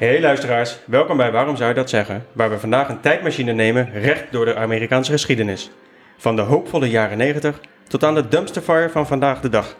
[0.00, 2.26] Hey luisteraars, welkom bij Waarom zou je dat zeggen?
[2.32, 5.70] Waar we vandaag een tijdmachine nemen recht door de Amerikaanse geschiedenis.
[6.16, 9.76] Van de hoopvolle jaren 90 tot aan de dumpster fire van vandaag de dag.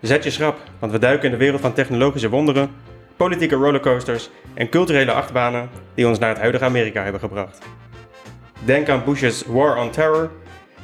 [0.00, 2.70] Zet je schrap, want we duiken in de wereld van technologische wonderen,
[3.16, 7.58] politieke rollercoasters en culturele achtbanen die ons naar het huidige Amerika hebben gebracht.
[8.64, 10.30] Denk aan Bush's War on Terror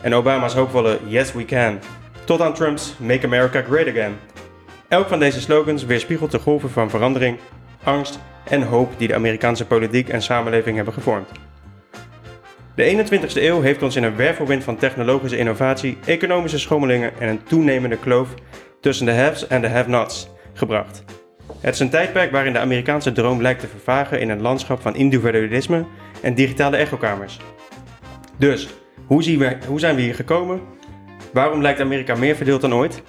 [0.00, 1.78] en Obama's hoopvolle Yes We Can,
[2.24, 4.18] tot aan Trump's Make America Great Again.
[4.88, 7.38] Elk van deze slogans weerspiegelt de golven van verandering,
[7.82, 11.28] angst en hoop die de Amerikaanse politiek en samenleving hebben gevormd.
[12.74, 17.42] De 21ste eeuw heeft ons in een wervelwind van technologische innovatie, economische schommelingen en een
[17.42, 18.28] toenemende kloof
[18.80, 21.04] tussen de haves en de have-nots gebracht.
[21.60, 24.96] Het is een tijdperk waarin de Amerikaanse droom lijkt te vervagen in een landschap van
[24.96, 25.84] individualisme
[26.22, 27.38] en digitale echokamers.
[28.36, 28.68] Dus,
[29.06, 30.60] hoe, zien we, hoe zijn we hier gekomen?
[31.32, 33.02] Waarom lijkt Amerika meer verdeeld dan ooit?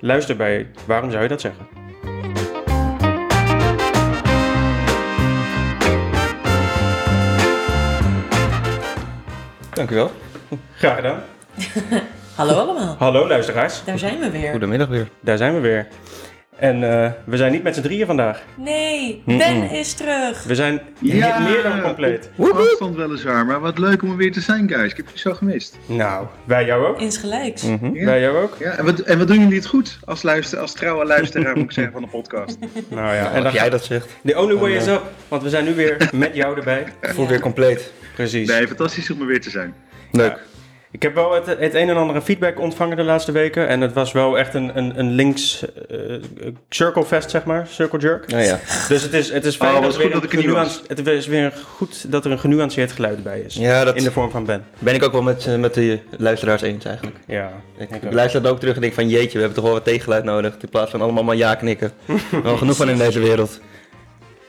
[0.00, 1.66] Luister bij Waarom zou je dat zeggen?
[9.82, 10.10] Dank u wel.
[10.76, 11.22] Graag gedaan.
[12.34, 14.50] Hallo allemaal, Hallo luisteraars, daar zijn we weer.
[14.50, 15.08] Goedemiddag weer.
[15.20, 15.86] daar zijn we weer.
[16.56, 18.42] En eh, we zijn niet met z'n drieën vandaag.
[18.56, 20.44] Nee, Ben is terug.
[20.44, 21.38] We zijn Ja.
[21.38, 22.30] meer dan compleet.
[22.38, 24.90] Afstand weliswaar, maar wat leuk om er weer te zijn, guys.
[24.90, 25.78] Ik heb jullie zo gemist.
[25.86, 27.00] Nou, wij jou ook.
[27.00, 27.62] Insgelijks.
[27.92, 28.04] Ja.
[28.04, 28.56] Wij jou ook.
[28.58, 31.64] Ja, en, wat, en wat doen jullie het goed als, luister, als trouwe luisteraar, moet
[31.64, 32.58] ik zeggen, van de podcast.
[32.88, 35.48] Nou ja, en als jij dat zegt, The only way is eh, up, want we
[35.48, 36.84] zijn nu weer met jou erbij.
[37.00, 37.92] voel weer compleet.
[38.14, 38.48] Precies.
[38.48, 39.74] Nee, fantastisch om er weer te zijn.
[40.12, 40.38] Leuk.
[40.90, 43.68] Ik heb wel het, het een en ander feedback ontvangen de laatste weken.
[43.68, 45.96] En het was wel echt een, een, een links eh,
[46.68, 47.66] circle fest, zeg maar.
[47.66, 48.26] Circle jerk.
[48.26, 48.58] Nou ja.
[48.88, 51.06] Dus het is, het is fijn Oh, dat, er weer goed dat er genuance- het
[51.06, 53.54] is weer goed dat er een genuanceerd geluid bij is.
[53.54, 54.64] ja, dat In de vorm van Ben.
[54.78, 57.16] ben ik ook wel met, eh, met de luisteraars eens eigenlijk.
[57.26, 57.52] Ja.
[57.78, 58.12] Ik, Ik ik ook.
[58.12, 60.54] luister dat ook terug en denk van jeetje, we hebben toch wel wat tegengeluid nodig.
[60.60, 61.92] In plaats van allemaal maar ja knikken.
[62.42, 63.60] wel genoeg van in deze wereld.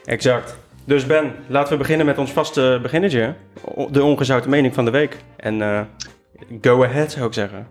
[0.04, 0.56] Exact.
[0.86, 3.34] Dus Ben, laten we beginnen met ons vaste beginnetje.
[3.90, 5.16] De ongezouten mening van de week.
[5.36, 5.84] En eh,
[6.60, 7.66] go ahead zou ik zeggen.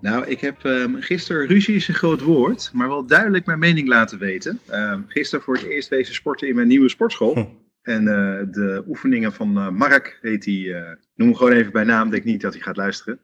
[0.00, 3.88] Nou, ik heb ehm, gisteren, ruzie is een groot woord, maar wel duidelijk mijn mening
[3.88, 4.60] laten weten.
[4.68, 7.34] Ehm gisteren voor het eerst wezen sporten in mijn nieuwe sportschool.
[7.34, 7.44] Hm.
[7.82, 11.84] En eh, de oefeningen van eh, Mark heet hij, eh, noem hem gewoon even bij
[11.84, 13.20] naam, denk niet dat hij gaat luisteren.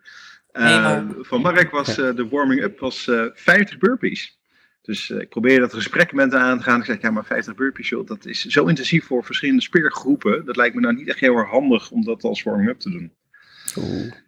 [0.53, 1.27] Eh, Mark.
[1.27, 4.41] van Mark was eh, de warming-up was eh 50 burpees.
[4.83, 6.79] Dus eh, ik probeerde dat gesprek met hem aan te gaan.
[6.79, 10.45] Ik zeg, ja, maar 50 burpees, joh, dat is zo intensief voor verschillende spiergroepen.
[10.45, 13.13] Dat lijkt me nou niet echt heel erg handig om dat als warming-up te doen.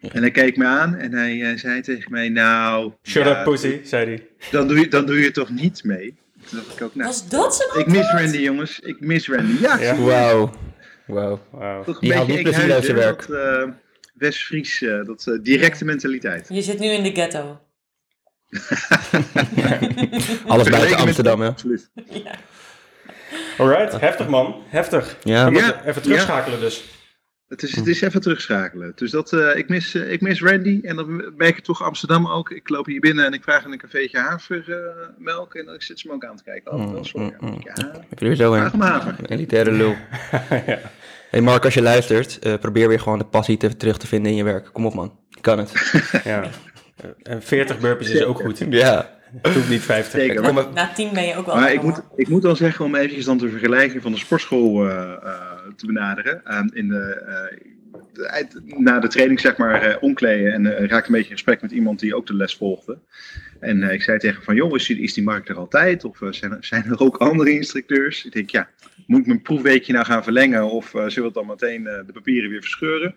[0.01, 2.93] En hij keek me aan en hij eh, zei tegen mij, nou...
[3.03, 4.27] Shut ja, up pussy, zei hij.
[4.51, 6.15] Dan doe, je, dan doe je toch niet mee?
[6.49, 9.63] Toen dacht ik ook, nou, Was dat zijn ik mis Randy jongens, ik mis Randy.
[9.63, 9.97] Ja, Ja.
[9.97, 10.53] Wauw.
[11.07, 11.41] Wauw.
[11.51, 11.85] Wauw.
[11.85, 13.73] toch een Die beetje niet plezier uit zijn Eekhuizen, dat eh,
[14.15, 16.47] West-Fries, dat eh, directe mentaliteit.
[16.49, 17.61] Je zit nu in de ghetto.
[20.47, 21.49] Alles buiten Amsterdam, hè?
[21.49, 21.91] Absoluut.
[21.94, 22.34] Ja.
[23.59, 24.62] Alright, heftig man.
[24.66, 25.16] Heftig.
[25.22, 25.49] Ja.
[25.84, 26.84] Even terugschakelen dus.
[27.49, 28.93] Het is, het is even terugschakelen.
[28.94, 32.27] Dus dat, eh, ik, mis, eh, ik mis Randy en dan merk ik toch Amsterdam
[32.27, 32.50] ook.
[32.50, 36.09] Ik loop hier binnen en ik vraag in een cafeetje havermelk en dan zit ze
[36.09, 36.72] me ook aan te kijken.
[36.72, 37.34] Oh, wel sorry.
[37.41, 37.72] Mm, mm, Ja,
[38.09, 38.81] Heb je er weer zo vraag in?
[38.81, 39.15] om haver.
[39.19, 39.94] Een elitaire lul.
[41.31, 44.31] Hey Mark, als je luistert, eh, probeer weer gewoon de passie te, terug te vinden
[44.31, 44.69] in je werk.
[44.72, 45.72] Kom op man, je kan het.
[46.25, 46.44] Ja.
[47.22, 48.59] En 40 burpees is ook goed.
[48.71, 49.12] Ja.
[49.43, 50.21] Het hoeft niet 50.
[50.21, 50.43] Zeker.
[50.43, 50.72] Kom maar.
[50.72, 53.25] Na tien ben je ook wel Maar ik moet, ik moet wel zeggen, om eventjes
[53.25, 55.41] dan de vergelijking van de sportschool eh, eh,
[55.77, 56.44] te benaderen.
[56.44, 58.44] eh, in de, eh,
[58.78, 61.71] na de training zeg maar eh, omkleden en eh, raakte een beetje in gesprek met
[61.71, 62.99] iemand die ook de les volgde.
[63.61, 66.05] En eh, ik zei tegen van, joh, is die, is die markt er altijd?
[66.05, 68.25] Of eh, zijn, er, zijn er ook andere instructeurs?
[68.25, 68.69] Ik denk, ja,
[69.06, 70.71] moet ik mijn proefweekje nou gaan verlengen?
[70.71, 73.15] Of eh, zullen we dan meteen eh, de papieren weer verscheuren?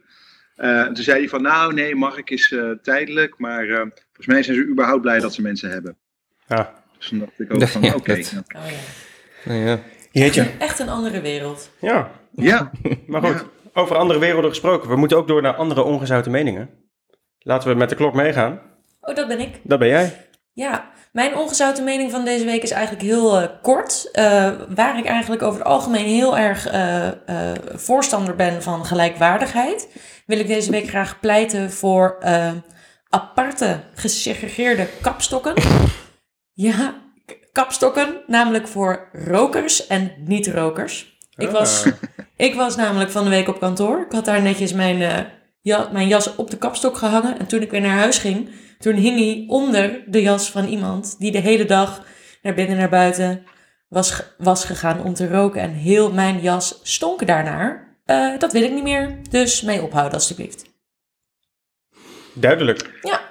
[0.58, 4.26] Eh, en toen zei hij van, nou nee, Mark is eh, tijdelijk, maar eh, volgens
[4.28, 5.98] mij zijn ze überhaupt blij dat ze mensen hebben.
[6.48, 6.74] Ja.
[6.98, 8.14] Dus toen dacht ik ook van, Ja, oké.
[8.16, 8.78] dat- Oh, ja.
[9.52, 9.80] Nou ja.
[10.12, 10.42] Jeetje.
[10.60, 11.72] Echt een andere wereld.
[11.80, 12.72] Ja, Ja,
[13.08, 13.46] maar goed.
[13.74, 14.90] Over andere werelden gesproken.
[14.90, 16.70] We moeten ook door naar andere ongezouten meningen.
[17.40, 18.62] Laten we met de klok meegaan.
[19.02, 19.60] Oh, dat ben ik.
[19.64, 20.26] Dat ben jij.
[20.54, 24.12] Ja, mijn ongezouten mening van deze week is eigenlijk heel eh, kort.
[24.12, 27.10] Eh, waar ik eigenlijk over het algemeen heel erg eh,
[27.76, 29.88] voorstander ben van gelijkwaardigheid,
[30.26, 32.18] wil ik deze week graag pleiten voor
[33.10, 35.54] aparte gesegregeerde kapstokken.
[36.54, 36.96] Ja,
[37.52, 41.18] kapstokken, namelijk voor rokers en niet-rokers.
[41.36, 41.86] Ik was,
[42.36, 44.06] ik was namelijk van de week op kantoor.
[44.06, 45.28] Ik had daar netjes mijn,
[45.68, 47.40] ja, mijn jas op de kapstok gehangen.
[47.40, 48.50] En toen ik weer naar huis ging,
[48.80, 52.06] toen hing hij onder de jas van iemand die de hele dag
[52.42, 53.46] naar binnen en naar buiten
[53.88, 55.62] was, was gegaan om te roken.
[55.62, 57.98] En heel mijn jas stonk daarnaar.
[58.06, 60.66] Eh, dat wil ik niet meer, dus mee ophouden alstublieft.
[62.34, 63.00] Duidelijk.
[63.02, 63.22] Ja,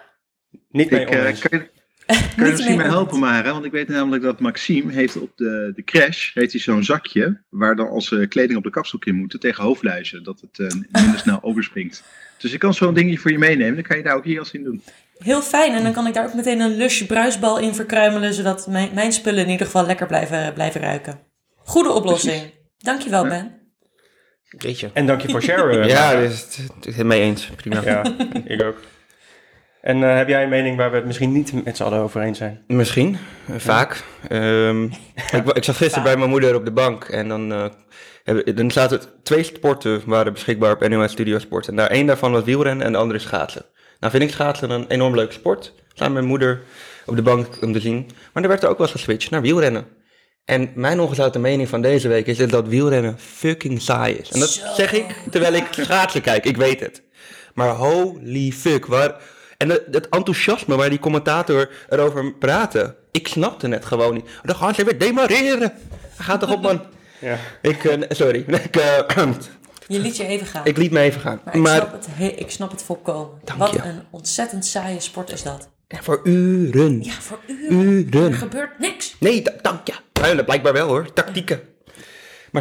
[0.70, 1.40] Niet mee ik, eh, oneens.
[1.40, 1.70] kan, je,
[2.06, 3.52] Kan je misschien mee helpen, Mara?
[3.52, 7.40] Want ik weet namelijk dat Maxime heeft op de, de crash heeft hij zo'n zakje
[7.48, 11.02] waar dan als eh, kleding op de kapstok in moet tegen hoofdluizen, dat het eh,
[11.02, 12.02] minder snel overspringt.
[12.38, 14.52] Dus ik kan zo'n dingetje voor je meenemen, dan kan je daar ook hier als
[14.52, 14.82] in doen.
[15.18, 15.72] Heel fijn.
[15.72, 19.12] En dan kan ik daar ook meteen een lusje bruisbal in verkruimelen, zodat mijn, mijn
[19.12, 21.18] spullen in ieder geval lekker blijven, blijven ruiken.
[21.56, 22.42] Goede oplossing.
[22.78, 23.28] Dankjewel, Ja.
[23.28, 23.54] Ben.
[24.58, 24.90] Weet je.
[24.92, 25.86] En dank je voor share.
[25.86, 27.50] ja, dus, het is het mee eens.
[27.56, 27.82] Prima.
[27.84, 28.04] ja,
[28.44, 28.76] ik ook.
[29.86, 32.20] En eh, heb jij een mening waar we het misschien niet met z'n allen over
[32.20, 32.62] eens zijn?
[32.66, 33.16] Misschien,
[33.46, 34.02] eh, vaak.
[34.28, 34.82] Ehm,
[35.38, 37.64] ik, ik zat gisteren bij mijn moeder op de bank en dan, eh,
[38.24, 41.68] hebben- dan zaten twee sporten waren beschikbaar op NOS Studio Sport.
[41.68, 43.64] En daar één daarvan was wielrennen en de andere is schaatsen.
[44.00, 45.72] Nou vind ik schaatsen een enorm leuke sport.
[45.92, 46.60] Samen met mijn moeder
[47.06, 48.10] op de bank om te zien.
[48.32, 49.86] Maar er werd er ook wel eens geswitcht naar wielrennen.
[50.44, 54.30] En mijn ongezouten mening van deze week is dat wielrennen fucking saai is.
[54.30, 54.74] En dat Zo.
[54.74, 57.02] zeg ik terwijl ik schaatsen kijk, ik weet het.
[57.54, 59.14] Maar holy fuck, waar...
[59.56, 64.24] En het, het enthousiasme waar die commentator erover praatte, ik snapte het gewoon niet.
[64.42, 65.72] Dan gaan ze weer demareren.
[66.18, 66.80] Ga toch op man.
[67.18, 67.36] Ja.
[67.62, 68.98] Ik, eh, sorry, ik, eh,
[69.88, 70.64] Je liet je even gaan.
[70.66, 71.40] ik liet me even gaan.
[71.44, 73.40] maar ik, Maar snap het he- ik snap het volkomen.
[73.44, 73.82] Dank Wat je.
[73.82, 75.68] een ontzettend saaie sport is dat.
[75.88, 77.02] voor uren.
[77.02, 78.24] Ja, voor uren.
[78.32, 79.16] Er gebeurt niks.
[79.20, 80.42] Nee, da- dank je.
[80.44, 81.60] Blijkbaar wel hoor, tactieken.
[81.86, 81.94] Maar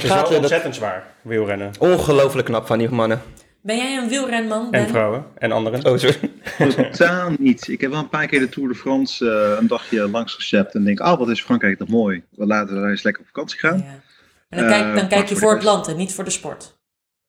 [0.01, 1.71] Het is wel schaatsen, dat ontzettend zwaar, wielrennen.
[1.79, 3.21] ongelooflijk knap van die mannen.
[3.65, 4.87] Ben jij een wielrenman, En Ben?
[4.87, 5.85] vrouwen en anderen.
[5.85, 6.31] Oh, sorry.
[6.75, 7.67] Totaal niet.
[7.67, 10.75] Ik heb wel een paar keer de Tour de France eh, een dagje langs gezept
[10.75, 12.23] en denk, oh wat is Frankrijk toch mooi.
[12.31, 13.77] We laten we eens lekker op vakantie gaan.
[13.77, 14.01] Ja.
[14.49, 16.77] En dan, kijk, dan Eh, kijk je voor het land en niet voor de sport.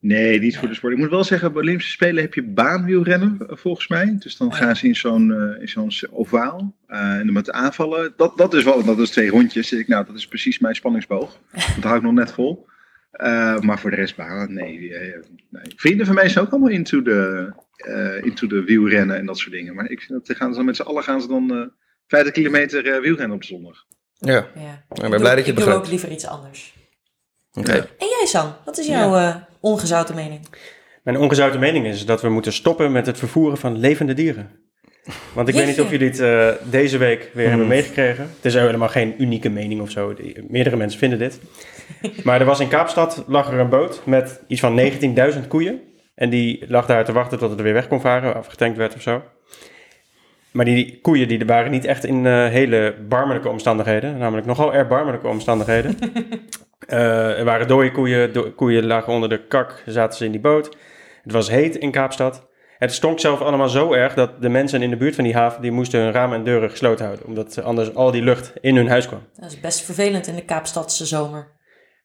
[0.00, 0.92] Nee, niet voor de sport.
[0.92, 4.16] Ik moet wel zeggen, bij Olympische Spelen heb je baanwielrennen, eh, volgens mij.
[4.18, 8.12] Dus dan gaan ze in zo'n eh, in zo'n ovaal eh, en dan met aanvallen.
[8.16, 9.72] Dat, dat is wel, dat is twee rondjes.
[9.72, 11.38] Ik, nou, dat is precies mijn spanningsboog.
[11.74, 12.66] Dat hou ik nog net vol.
[13.16, 15.18] Eh, maar voor de rest baan, nee, eh,
[15.50, 15.62] nee.
[15.76, 19.52] Vrienden van mij zijn ook allemaal into de, eh, into de wielrennen en dat soort
[19.52, 19.74] dingen.
[19.74, 21.66] Maar ik vind dat, gaan ze dan met z'n allen gaan ze dan eh
[22.06, 23.84] 50 kilometer eh, wielrennen op zondag.
[24.14, 24.42] Ja, Ja.
[24.88, 25.88] ik Ik ben doe- blij dat je Ik het doe ook begrijpt.
[25.88, 26.74] liever iets anders.
[27.52, 27.72] Oké.
[27.74, 27.78] Ja.
[27.98, 28.54] En jij, San?
[28.64, 30.40] Wat is jouw eh, ongezouten mening?
[31.02, 34.65] Mijn ongezouten mening is dat we moeten stoppen met het vervoeren van levende dieren.
[35.32, 37.74] Want ik weet niet of jullie het eh, deze week weer hebben Hmm.
[37.74, 38.24] meegekregen.
[38.36, 40.14] Het is helemaal geen unieke mening of zo.
[40.14, 41.40] Die- Meerdere mensen vinden dit.
[42.24, 45.80] Maar er was in Kaapstad lag er een boot met iets van 19.000 koeien.
[46.14, 48.76] En die lag daar te wachten tot het er weer weg kon varen, of getankt
[48.78, 49.22] werd of zo.
[50.50, 54.18] Maar die koeien die waren niet echt in eh, hele barmelijke omstandigheden.
[54.18, 55.98] Namelijk nogal erbarmelijke omstandigheden.
[56.86, 60.40] Eh, er waren dode koeien, do- koeien lagen onder de kak, zaten ze in die
[60.40, 60.76] boot.
[61.22, 62.46] Het was heet in Kaapstad.
[62.78, 65.62] Het stonk zelf allemaal zo erg dat de mensen in de buurt van die haven...
[65.62, 67.26] die moesten hun ramen en deuren gesloten houden.
[67.26, 69.22] Omdat anders al die lucht in hun huis kwam.
[69.34, 71.54] Dat is best vervelend in de Kaapstadse zomer.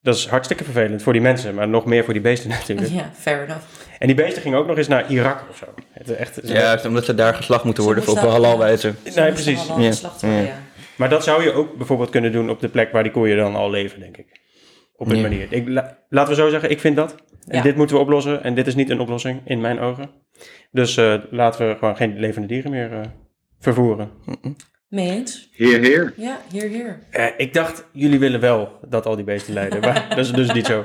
[0.01, 2.89] Dat is hartstikke vervelend voor die mensen, maar nog meer voor die beesten natuurlijk.
[2.89, 3.63] Ja, fair enough.
[4.00, 5.65] En die beesten gingen ook nog eens naar Irak of zo.
[5.91, 8.94] Het is echt, Ja, omdat ze daar geslacht moeten worden op halalwijze.
[9.03, 9.68] Ze Nee, precies.
[9.68, 9.73] Ja.
[9.75, 10.45] geslacht worden, Ja.
[10.45, 10.59] ja.
[10.95, 13.56] Maar dat zou je ook bijvoorbeeld kunnen doen op de plek waar die koeien dan
[13.56, 14.39] al leven, denk ik.
[14.95, 15.21] Op een Ja.
[15.21, 15.47] manier.
[15.50, 17.15] Ik, la- laten we zo zeggen, ik vind dat.
[17.47, 17.62] En Ja.
[17.63, 18.44] dit moeten we oplossen.
[18.44, 20.09] En dit is niet een oplossing, in mijn ogen.
[20.72, 23.02] Dus eh, laten we gewoon geen levende dieren meer eh,
[23.60, 24.10] vervoeren.
[24.88, 25.50] Mee eens?
[25.54, 26.14] Heer, heer.
[26.18, 27.00] Ja, hier, hier.
[27.10, 29.80] Eh, ik dacht, jullie willen wel dat al die beesten lijden.
[29.80, 30.84] Maar dat is dus niet zo.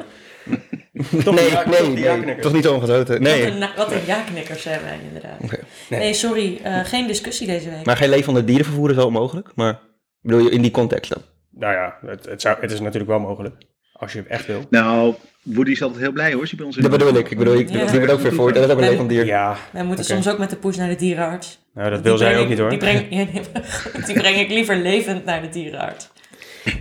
[1.24, 2.52] Toch Nee, ja- nee, toch nee.
[2.52, 3.12] niet zo ongezoten.
[3.14, 3.46] Wat Nee.
[3.46, 5.40] een, wat een ja-knikkers zijn wij inderdaad.
[5.42, 5.58] Oké.
[5.90, 6.12] Nee, Nee.
[6.14, 6.60] sorry.
[6.62, 7.84] eh, geen discussie deze week.
[7.86, 9.52] Maar geen levende dieren vervoeren is wel mogelijk.
[9.54, 9.80] Maar
[10.20, 11.22] bedoel je in die context dan?
[11.50, 13.54] Nou ja, het, het, zou, het is natuurlijk wel mogelijk.
[13.98, 14.64] Als je het echt wil.
[14.70, 17.30] Nou, Woody is altijd heel blij hoor, als je bij ons in Dat bedoel ik.
[17.30, 17.84] Ik bedoel, ik, Ja.
[17.86, 18.52] die wordt ook weer voor.
[18.52, 19.26] Dat is ook een levend dier.
[19.26, 21.58] Ja, Wij moeten soms ook met de poes naar de dierenarts.
[21.74, 22.68] nou dat Die wil zij ook ik- niet hoor.
[22.70, 23.08] Die breng,
[24.06, 26.08] die breng ik liever levend naar de dierenarts.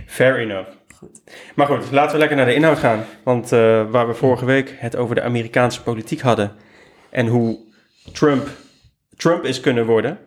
[0.06, 0.68] Fair enough.
[0.94, 1.20] Goed.
[1.54, 3.04] Maar goed, laten we lekker naar de inhoud gaan.
[3.24, 6.52] Want eh, waar we vorige week het over de Amerikaanse politiek hadden
[7.10, 7.58] en hoe
[8.12, 8.48] Trump
[9.16, 10.18] Trump is kunnen worden,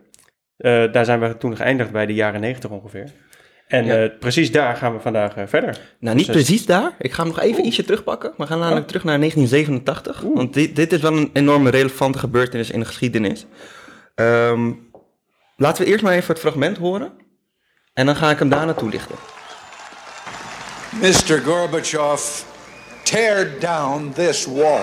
[0.58, 3.12] eh, daar zijn we toen geëindigd bij de jaren 90 ongeveer.
[3.70, 4.04] En Ja.
[4.04, 5.80] eh, precies daar gaan we vandaag eh, verder.
[6.00, 6.92] Nou, niet Dus- precies daar.
[7.00, 8.34] Ik ga hem nog even ietsje terugpakken.
[8.38, 10.22] We gaan namelijk terug naar 1987.
[10.34, 13.46] Want dit, dit is wel een enorme relevante gebeurtenis in de geschiedenis.
[14.16, 14.72] Ehm,
[15.58, 17.12] laten we eerst maar even het fragment horen.
[17.94, 19.16] En dan ga ik hem daarna toelichten.
[21.02, 21.42] Mr.
[21.46, 22.42] Gorbachev,
[23.04, 24.82] tear down this wall.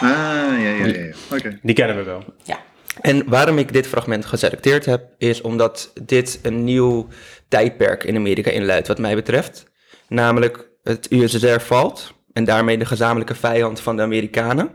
[0.00, 0.86] ja, ja, ja.
[0.86, 1.12] ja.
[1.32, 1.58] Oké.
[1.62, 2.24] Die kennen we wel.
[2.42, 2.58] Ja.
[3.00, 7.06] En waarom ik dit fragment geselecteerd heb, is omdat dit een nieuw
[7.48, 9.64] tijdperk in Amerika inluidt, wat mij betreft.
[10.08, 14.70] Namelijk het USSR valt en daarmee de gezamenlijke vijand van de Amerikanen.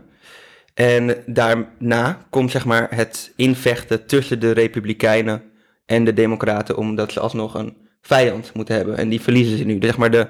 [0.74, 5.42] En daarna komt zeg maar het invechten tussen de Republikeinen
[5.86, 8.96] en de Democraten, omdat ze alsnog een vijand moeten hebben.
[8.96, 9.78] En die verliezen ze nu.
[9.80, 10.28] Zeg maar de,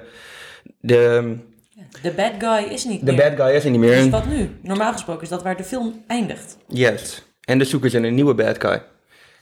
[0.79, 1.35] de,
[2.01, 3.29] De bad guy is niet de meer.
[3.35, 3.95] bad guy is er niet meer.
[3.95, 4.49] Dus wat nu?
[4.61, 6.57] Normaal gesproken is dat waar de film eindigt.
[6.67, 7.24] Yes.
[7.45, 8.83] En dus zoeken ze een nieuwe bad guy.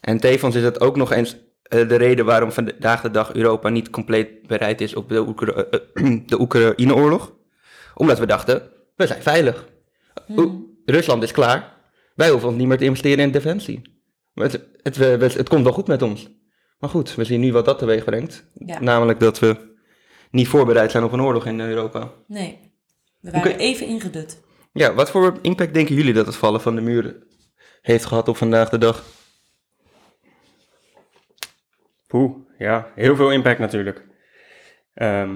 [0.02, 3.70] En tevens is het ook nog eens eh, de reden waarom vandaag de dag Europa
[3.70, 5.80] niet compleet bereid is op de, Oekra- eh,
[6.28, 7.34] de Oekraïne-oorlog.
[7.96, 8.62] Omdat we dachten,
[8.96, 9.68] we zijn veilig.
[10.38, 11.74] Oe- Rusland is klaar.
[12.16, 13.82] Wij hoeven ons niet meer te investeren in defensie.
[14.34, 15.06] Het, het, we-
[15.38, 16.30] het komt wel goed met ons.
[16.80, 18.46] Maar goed, we zien nu wat dat teweeg brengt.
[18.54, 18.80] Ja.
[18.82, 19.58] Namelijk dat we
[20.32, 22.12] niet voorbereid zijn op een oorlog in Europa.
[22.28, 22.72] Nee.
[23.20, 24.42] We waren even ingedut.
[24.74, 27.16] Ja, wat voor impact denken jullie dat het vallen van de muur
[27.84, 29.04] heeft gehad op vandaag de dag?
[32.08, 34.06] Poeh, ja, heel veel impact natuurlijk.
[34.94, 35.36] Ehm,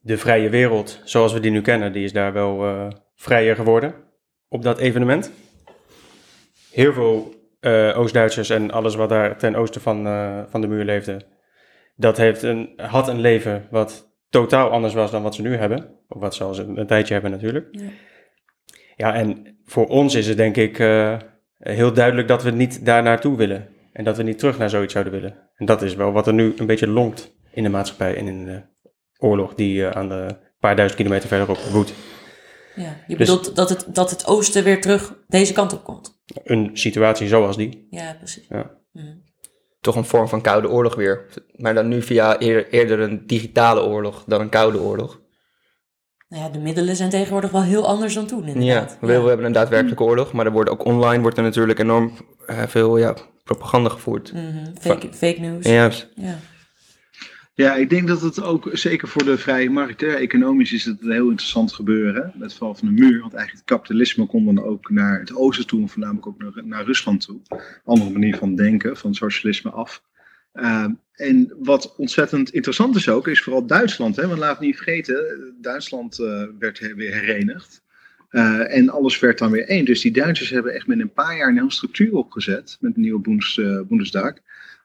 [0.00, 3.94] de vrije wereld, zoals we die nu kennen, die is daar wel eh, vrijer geworden
[4.48, 5.32] op dat evenement.
[6.70, 10.84] Heel veel eh, Oost-Duitsers en alles wat daar ten oosten van, eh, van de muur
[10.84, 11.26] leefde,
[11.96, 15.98] dat heeft een, had een leven wat totaal anders was dan wat ze nu hebben.
[16.08, 17.68] Of wat ze al een, een tijdje hebben natuurlijk.
[17.70, 17.88] Ja.
[18.96, 21.16] Ja, en voor ons is het denk ik eh,
[21.58, 23.68] heel duidelijk dat we niet daar naartoe willen.
[23.92, 25.50] En dat we niet terug naar zoiets zouden willen.
[25.54, 28.44] En dat is wel wat er nu een beetje lonkt in de maatschappij en in
[28.44, 28.62] de
[29.18, 31.92] oorlog die eh, aan de paar duizend kilometer verderop woedt.
[32.74, 32.96] Ja.
[33.06, 36.22] Je Dus- bedoelt dat het, dat het oosten weer terug deze kant op komt.
[36.44, 37.86] Een situatie zoals die.
[37.90, 38.46] Ja, precies.
[38.48, 38.70] Ja.
[38.92, 39.06] Mhm.
[39.80, 41.26] Toch een vorm van koude oorlog weer.
[41.56, 45.20] Maar dan nu via eer- eerder een digitale oorlog dan een koude oorlog.
[46.34, 48.96] Nou ja, de middelen zijn tegenwoordig wel heel anders dan toen Ja, inderdaad.
[49.00, 52.12] we, we hebben een daadwerkelijke oorlog, maar er wordt ook online wordt er natuurlijk enorm
[52.46, 54.32] eh, veel ja, propaganda gevoerd.
[54.32, 54.42] Mhm.
[54.80, 55.66] fake, fake news.
[55.66, 56.08] Ja, juist.
[56.14, 56.38] Ja.
[57.54, 61.02] Ja, ik denk dat het ook, zeker voor de vrije markt, hè, economisch is het
[61.02, 62.14] een heel interessant gebeuren.
[62.14, 63.20] hè, Met het val van de muur.
[63.20, 66.52] Want eigenlijk het kapitalisme kon dan ook naar het oosten toe, en voornamelijk ook naar,
[66.64, 67.40] naar Rusland toe.
[67.84, 70.02] Andere manier van denken, van socialisme af.
[70.54, 74.16] Ehm, en wat ontzettend interessant is ook, is vooral Duitsland.
[74.16, 77.82] Hè, want laat niet vergeten, Duitsland eh, werd weer herenigd.
[78.28, 79.84] Eh, en alles werd dan weer één.
[79.84, 82.76] Dus die Duitsers hebben echt met een paar jaar een hele structuur opgezet.
[82.80, 84.26] Met de nieuwe Bundes, eh,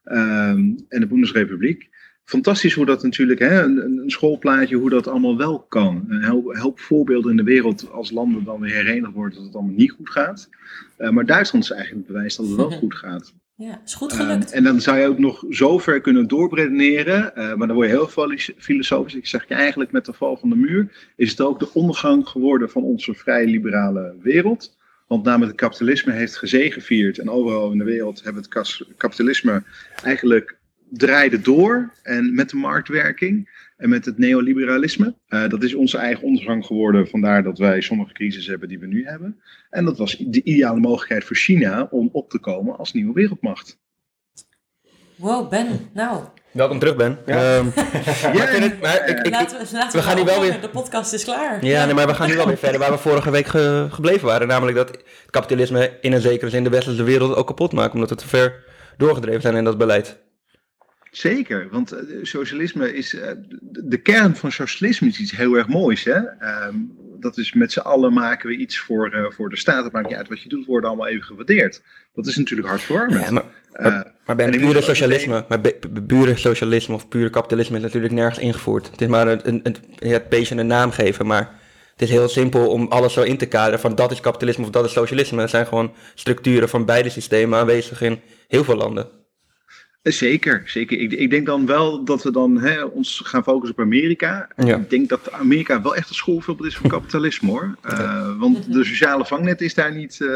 [0.04, 0.60] ehm,
[0.90, 1.90] en de Bundesrepubliek
[2.24, 6.06] fantastisch hoe dat natuurlijk, hè, een, een schoolplaatje, hoe dat allemaal wel kan.
[6.10, 9.92] Een voorbeelden in de wereld als landen dan weer herenigd worden dat het allemaal niet
[9.92, 10.50] goed gaat.
[10.98, 13.34] Maar Duitsland is eigenlijk het bewijs dat het wel goed gaat.
[13.60, 14.52] Ja, is goed Ehm, gelukt.
[14.52, 17.94] en dan zou je ook nog zo ver kunnen doorredeneren, eh, maar dan word je
[17.96, 19.16] heel filo- filosofisch.
[19.16, 22.28] Ik zeg je eigenlijk met de val van de muur is het ook de ondergang
[22.28, 24.78] geworden van onze vrij liberale wereld.
[25.08, 29.64] Want namelijk het kapitalisme heeft gezegevierd en overal in de wereld hebben het kapitalisme
[30.04, 30.58] eigenlijk
[30.92, 35.16] draaide door en met de marktwerking en met het neoliberalisme.
[35.28, 38.88] Eh, dat is onze eigen ondergang geworden, vandaar dat wij sommige crises hebben die we
[38.88, 39.40] nu hebben.
[39.70, 43.78] En dat was de ideale mogelijkheid voor China om op te komen als nieuwe wereldmacht.
[45.16, 45.68] Wow, Ben.
[45.94, 47.18] Nou, Welkom terug, Ben.
[47.26, 50.42] Ehm, maar ik vind het- maar ik- ik- laten we, laten we gaan nu wel
[50.42, 51.66] weer- De podcast is klaar.
[51.66, 54.28] Ja, nee, maar we gaan nu wel weer verder waar we vorige week ge- gebleven
[54.28, 54.48] waren.
[54.48, 57.94] Namelijk dat het kapitalisme in een zekere zin de westerse wereld ook kapot maakt.
[57.94, 58.64] Omdat we te ver
[58.98, 60.20] doorgedreven zijn in dat beleid.
[61.12, 63.14] Zeker, want eh, socialisme is.
[63.14, 66.04] eh, de, kern van socialisme is iets heel erg moois.
[66.04, 66.18] Hè?
[66.40, 66.76] Ehm,
[67.20, 69.84] dat is met z'n allen maken we iets voor, eh, voor de staat.
[69.84, 71.82] Het maakt niet uit wat je doet, wordt allemaal even gewaardeerd.
[72.14, 73.24] Dat is natuurlijk hartverwarmend.
[73.26, 75.62] Ja, maar, Eh, maar bij pure socialisme, maar
[76.08, 78.92] pure socialisme of pure kapitalisme is natuurlijk nergens ingevoerd.
[78.92, 79.76] Het is maar een, een, een,
[80.10, 81.50] het beestje een naam geven, maar
[81.92, 84.70] het is heel simpel om alles zo in te kaderen van dat is kapitalisme of
[84.70, 85.42] dat is socialisme.
[85.42, 89.08] Er zijn gewoon structuren van beide systemen aanwezig in heel veel landen.
[90.02, 91.00] Eh, Zeker, zeker.
[91.00, 94.50] Ik, ik denk dan wel dat we dan hè, ons gaan focussen op Amerika.
[94.56, 94.78] Ja.
[94.78, 97.76] Ik denk dat Amerika wel echt een schoolvoorbeeld is van kapitalisme hoor.
[97.82, 100.30] Eh, want de sociale vangnet is daar niet eh,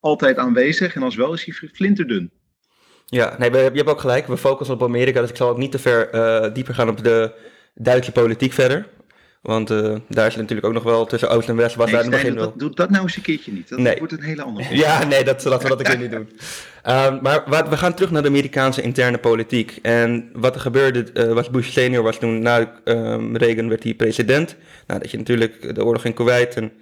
[0.00, 0.94] altijd aanwezig.
[0.94, 2.30] En als wel is hij flinterdun.
[3.06, 4.26] Ja, nee, je hebt ook gelijk.
[4.26, 7.04] We focussen op Amerika, dus ik zal ook niet te ver eh, dieper gaan op
[7.04, 7.32] de
[7.74, 8.86] Duitse politiek verder.
[9.46, 11.94] Want eh, daar is het natuurlijk ook nog wel tussen Oost en West, was Nee,
[11.94, 12.50] daar in het begin doe, wel.
[12.50, 13.68] dat, doe dat nou eens een keertje niet.
[13.68, 13.96] Dat Nee.
[13.98, 16.28] wordt een hele andere Ja, nee, dat, laten we dat een keer niet doen.
[16.82, 19.78] Ehm, maar wat, we gaan terug naar de Amerikaanse interne politiek.
[19.82, 23.94] En wat er gebeurde, eh, was Bush senior was toen na ehm, Reagan werd hij
[23.94, 24.56] president.
[24.86, 26.72] Nou, dat je natuurlijk de oorlog in Kuwait en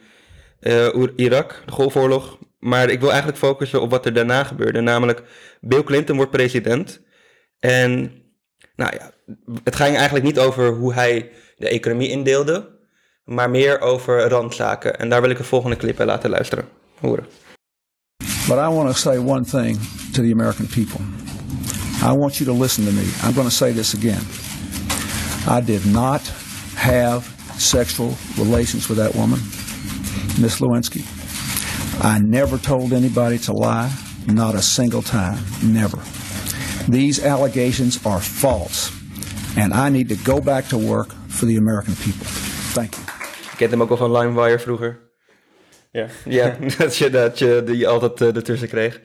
[0.61, 2.39] eh, Irak, de Golfoorlog.
[2.59, 4.81] Maar ik wil eigenlijk focussen op wat er daarna gebeurde.
[4.81, 5.23] Namelijk,
[5.61, 7.01] Bill Clinton wordt president.
[7.61, 8.13] En
[8.77, 9.11] nou ja,
[9.65, 12.69] het ging eigenlijk niet over hoe hij de economie indeelde,
[13.25, 14.99] maar meer over randzaken.
[14.99, 16.69] En daar wil ik de volgende clip bij laten luisteren.
[17.01, 17.27] Horen.
[18.49, 19.79] But I want to say one thing
[20.13, 21.01] to the American people.
[22.03, 23.07] I want you to listen to me.
[23.23, 24.21] I'm going to say this again.
[25.47, 26.21] I did not
[26.75, 27.25] have
[27.57, 29.41] sexual relations with that woman,
[30.39, 31.05] Miss Lewinsky.
[32.03, 33.91] I never told anybody to lie,
[34.27, 35.99] not a single time, never.
[36.89, 38.91] These allegations are false,
[39.57, 42.27] and I need to go back to work for the American people.
[42.73, 43.05] Thank you.
[43.51, 44.99] Je kent hem ook wel van LimeWire vroeger.
[45.91, 46.07] Ja.
[46.25, 49.01] Ja, dat je, dat je die altijd eh, ertussen kreeg.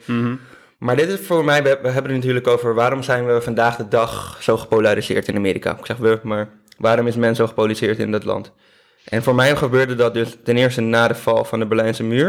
[0.78, 3.76] Maar dit is voor mij, we, we hebben het natuurlijk over waarom zijn we vandaag
[3.76, 5.78] de dag zo gepolariseerd in Amerika.
[5.78, 8.52] Ik zeg we, maar waarom is men zo gepolariseerd in dat land?
[9.04, 12.26] En voor mij gebeurde dat dus ten eerste na de val van de Berlijnse muur,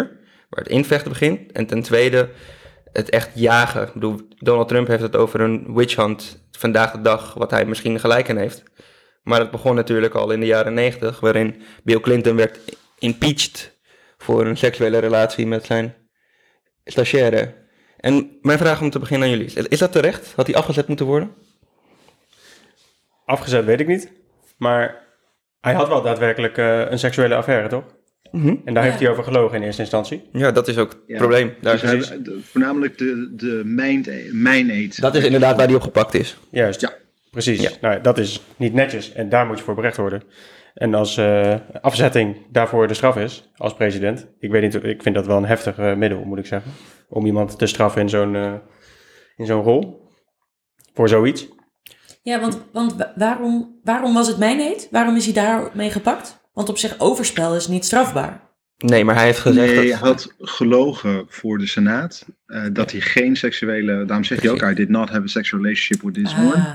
[0.50, 1.52] waar het invechten begint.
[1.52, 2.30] En ten tweede
[2.94, 3.88] het echt jagen.
[3.88, 7.66] Ik bedoel, Donald Trump heeft het over een witch hunt vandaag de dag, wat hij
[7.66, 8.64] misschien gelijk in heeft.
[9.24, 12.60] Maar het begon natuurlijk al in de jaren negentig, waarin Bill Clinton werd
[13.00, 13.80] impeached
[14.18, 15.96] voor een seksuele relatie met zijn
[16.86, 17.54] stagiaire.
[17.98, 20.34] En mijn vraag om te beginnen aan jullie is, is dat terecht?
[20.36, 21.32] Had hij afgezet moeten worden?
[23.26, 24.12] Afgezet weet ik niet.
[24.58, 25.08] Maar
[25.62, 27.84] hij had wel daadwerkelijk eh, een seksuele affaire, toch?
[28.32, 28.48] Mhm.
[28.66, 28.90] En daar Ja.
[28.90, 30.30] heeft hij over gelogen in eerste instantie.
[30.32, 31.18] Ja, dat is ook het Ja.
[31.18, 31.56] probleem.
[31.62, 35.02] Daar Dus hij- is- voornamelijk de, de mijn- mijn-eet.
[35.02, 36.38] dat is inderdaad waar hij op gepakt is.
[36.52, 36.82] Juist.
[36.82, 36.94] Ja.
[37.32, 37.62] Precies.
[37.62, 37.70] Ja.
[37.82, 40.24] Nou, dat is niet netjes en daar moet je voor berecht worden.
[40.74, 45.16] En als eh, afzetting daarvoor de straf is, als president, ik weet niet, ik vind
[45.16, 46.72] dat wel een heftig eh, middel, moet ik zeggen.
[47.10, 48.54] Om iemand te straffen in zo'n eh,
[49.36, 50.10] in zo'n rol.
[50.94, 51.48] Voor zoiets.
[52.22, 54.88] Ja, want, want wa- waarom, waarom was het mijn eet?
[54.92, 56.40] Waarom is hij daarmee gepakt?
[56.54, 58.50] Want op zich overspel is niet strafbaar.
[58.78, 60.00] Nee, maar hij heeft gezegd Nee, hij dat...
[60.00, 64.06] had gelogen voor de Senaat eh, dat hij geen seksuele.
[64.06, 66.54] Daarom zegt hij ook: I did not have a sexual relationship with this woman.
[66.54, 66.74] Ah, eh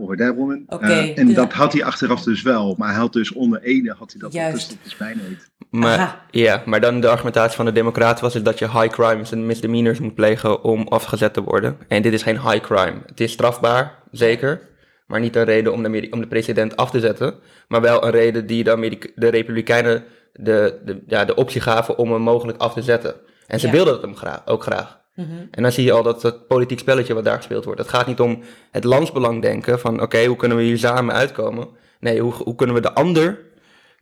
[0.00, 0.62] of with that woman.
[0.66, 2.74] Oké, Eh, en dus- dat had hij achteraf dus wel.
[2.78, 4.32] Maar hij had dus onder Ede had hij dat.
[4.32, 4.54] Juist.
[4.54, 5.50] Dus dat is bijna niet.
[5.70, 6.20] Maar, Aha.
[6.30, 9.46] ja, maar dan de argumentatie van de democraten was het dat je high crimes en
[9.46, 11.76] misdemeanors moet plegen om afgezet te worden.
[11.88, 12.96] En dit is geen high crime.
[13.06, 14.60] Het is strafbaar, zeker.
[15.06, 17.34] Maar niet een reden om de, om de president af te zetten.
[17.68, 21.98] Maar wel een reden die de, Amerika- de Republikeinen de, de, ja, de optie gaven
[21.98, 23.14] om hem mogelijk af te zetten.
[23.46, 23.72] En ze Ja.
[23.72, 24.99] wilden het hem graag, ook graag.
[25.22, 25.46] Mhm.
[25.50, 27.80] En dan zie je al dat het politiek spelletje wat daar gespeeld wordt.
[27.80, 31.68] Het gaat niet om het landsbelang denken van oké, hoe kunnen we hier samen uitkomen?
[32.00, 33.38] Nee, hoe, hoe kunnen we de ander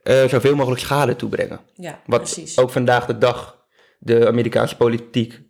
[0.03, 1.61] eh, zoveel mogelijk schade toebrengen?
[1.75, 2.59] Ja, Wat precies.
[2.59, 3.67] ook vandaag de dag
[3.99, 5.41] de Amerikaanse politiek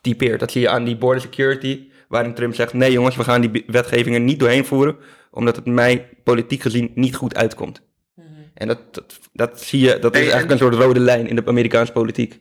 [0.00, 0.40] typeert.
[0.40, 3.64] Dat zie je aan die border security, waarin Trump zegt: nee jongens, we gaan die
[3.66, 4.96] wetgevingen niet doorheen voeren,
[5.30, 7.82] omdat het mij politiek gezien niet goed uitkomt.
[8.14, 8.26] Mhm.
[8.54, 11.46] En dat, dat, dat zie je, dat is eigenlijk een soort rode lijn in de
[11.46, 12.40] Amerikaanse politiek.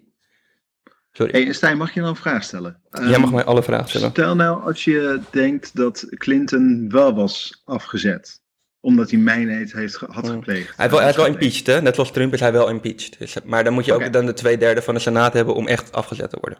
[1.17, 2.79] Sorry, Hey, en Stijn, mag je nou een vraag stellen?
[2.91, 4.09] jij mag Ehm, mij alle vragen stellen.
[4.09, 8.41] Stel nou als je denkt dat Clinton wel was afgezet.
[8.79, 10.33] Omdat hij mijnheid heeft had Hmm.
[10.33, 10.75] gepleegd.
[10.77, 11.43] Hij is wel, hij is wel gepleegd.
[11.45, 11.81] impeached, hè?
[11.81, 13.19] Net zoals Trump is hij wel impeached.
[13.19, 15.67] Dus, maar dan moet je ook dan de twee derde van de Senaat hebben om
[15.67, 16.59] echt afgezet te worden.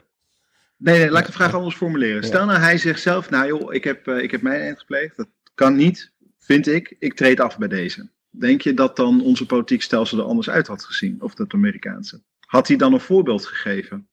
[0.77, 2.21] Nee, nee, laat ik de vraag anders formuleren.
[2.21, 2.27] Ja.
[2.27, 5.17] Stel nou, hij zegt zelf, nou joh, ik heb, eh, ik heb mijnheid gepleegd.
[5.17, 6.95] Dat kan niet, vind ik.
[6.99, 8.09] Ik treed af bij deze.
[8.29, 11.17] Denk je dat dan onze politiek stelsel er anders uit had gezien?
[11.21, 12.21] Of dat Amerikaanse?
[12.39, 14.07] Had hij dan een voorbeeld gegeven?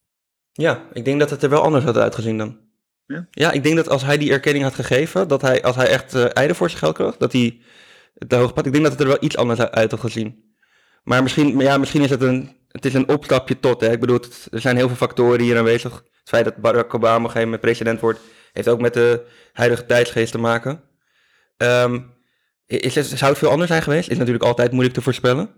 [0.53, 2.59] Ja, ik denk dat het er wel anders had uitgezien dan.
[3.07, 3.27] Ja?
[3.31, 6.15] Ja, ik denk dat als hij die erkenning had gegeven, dat hij, als hij echt
[6.15, 7.61] eh eieren voor zijn geld kreeg, dat hij
[8.15, 10.55] het te hoog pad, ik denk dat het er wel iets anders uit had gezien.
[11.05, 13.91] Maar misschien, ja, misschien is het een, het is een opstapje tot, hè.
[13.93, 15.93] Ik bedoel, het- er zijn heel veel factoren hier aanwezig.
[15.95, 18.21] Het feit dat Barack Obama op een gegeven moment president wordt,
[18.53, 20.83] heeft ook met de huidige tijdsgeest te maken.
[21.57, 22.01] Ehm,
[22.67, 24.09] is het, zou het veel anders zijn geweest?
[24.11, 25.51] Is natuurlijk altijd moeilijk te voorspellen.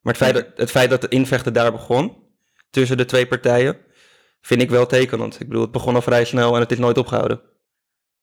[0.00, 2.16] Maar het feit, dat, het feit dat de invechten daar begon,
[2.70, 3.76] tussen de twee partijen,
[4.42, 5.40] vind ik wel tekenend.
[5.40, 7.40] Ik bedoel, het begon al vrij snel en het is nooit opgehouden.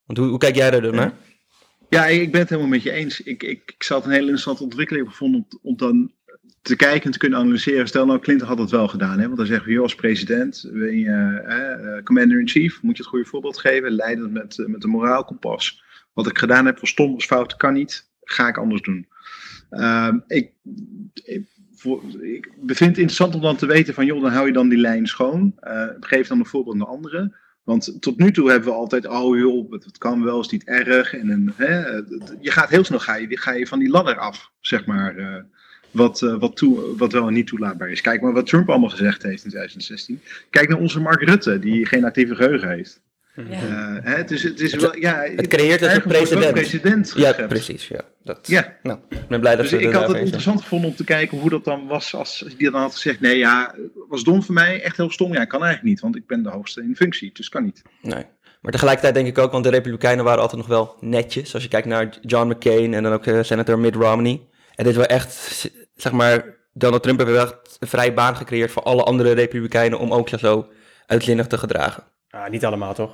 [0.05, 1.13] Want hoe, hoe kijk jij er dan naar?
[1.89, 3.21] Ja, ik ben het helemaal met je eens.
[3.21, 6.11] Ik, ik, ik het een hele interessante ontwikkeling gevonden om, om dan
[6.61, 7.87] te kijken en te kunnen analyseren.
[7.87, 9.19] Stel nou, Clinton had dat wel gedaan.
[9.19, 9.25] Hè?
[9.25, 13.25] Want dan zeggen we, joh, als president, ben je eh, commander-in-chief, moet je het goede
[13.25, 13.91] voorbeeld geven.
[13.91, 15.83] Leidend met, eh, met een moraalkompas.
[16.13, 18.09] Wat ik gedaan heb was stom, was fout, kan niet.
[18.31, 19.07] Ga ik anders doen.
[19.69, 20.51] Ehm, ik,
[21.23, 24.79] ik, bevind het interessant om dan te weten van, joh, dan hou je dan die
[24.79, 25.53] lijn schoon.
[25.59, 27.35] Eh, geef dan een voorbeeld naar anderen.
[27.63, 31.13] Want tot nu toe hebben we altijd, oh joh, het, kan wel, is niet erg.
[31.13, 31.87] En hè,
[32.39, 35.17] je gaat heel snel ga je, ga je van die ladder af, zeg maar.
[35.17, 35.43] eh,
[35.91, 38.01] wat, eh, wat, toe, wat wel en niet toelaatbaar is.
[38.01, 40.21] Kijk maar wat Trump allemaal gezegd heeft in 2016.
[40.49, 43.01] Kijk naar onze Mark Rutte, die geen actieve geheugen heeft.
[43.47, 43.55] Ja.
[43.55, 47.87] Eh, hè, het is, het is wel, ja, Het creëert een president Ja, precies.
[47.87, 48.77] Ja, dat, Ja.
[48.83, 50.23] Nou, ik ben blij dat Dus ik had het zijn.
[50.23, 53.37] interessant gevonden om te kijken hoe dat dan was als die dan had gezegd: nee,
[53.37, 53.75] ja,
[54.07, 55.33] was dom voor mij, echt heel stom.
[55.33, 57.81] Ja, kan eigenlijk niet, want ik ben de hoogste in functie, dus kan niet.
[58.01, 58.25] Nee.
[58.61, 61.53] Maar tegelijkertijd denk ik ook, want de Republikeinen waren altijd nog wel netjes.
[61.53, 64.47] Als je kijkt naar John McCain en dan ook eh, senator Mitt Romney.
[64.75, 68.71] Het is wel echt, zeg maar, Donald Trump heeft wel echt een vrije baan gecreëerd
[68.71, 70.67] voor alle andere Republikeinen om ook zich zo
[71.05, 72.03] uitzinnig te gedragen.
[72.29, 73.13] Ah, niet allemaal toch?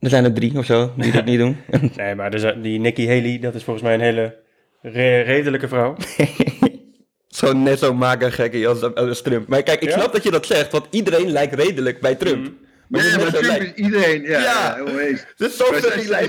[0.00, 1.56] Er zijn er drie of zo die dat niet doen.
[1.96, 4.36] Nee, maar er zijn- die Nikki Haley, dat is volgens mij een hele
[4.82, 5.96] re- redelijke vrouw.
[7.28, 9.48] zo net zo mager gekkie als, als Trump.
[9.48, 9.98] Maar kijk, ik Ja?
[9.98, 12.38] snap dat je dat zegt, want iedereen lijkt redelijk bij Trump.
[12.44, 12.50] Mhm.
[12.88, 14.76] Maar is maar Trump is iedereen, ja, Ja.
[14.78, 15.16] ja.
[15.36, 16.26] Dus zo Maar zegt zij, die zij, lijf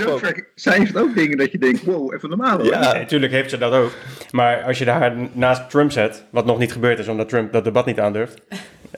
[0.79, 1.15] heeft ook.
[1.15, 2.65] dingen dat je denkt, wow, even normaal hoor.
[2.65, 2.93] Ja.
[2.93, 3.91] Natuurlijk heeft ze dat ook.
[4.31, 7.63] Maar als je daar naast Trump zet, wat nog niet gebeurd is omdat Trump dat
[7.63, 8.41] debat niet aandurft,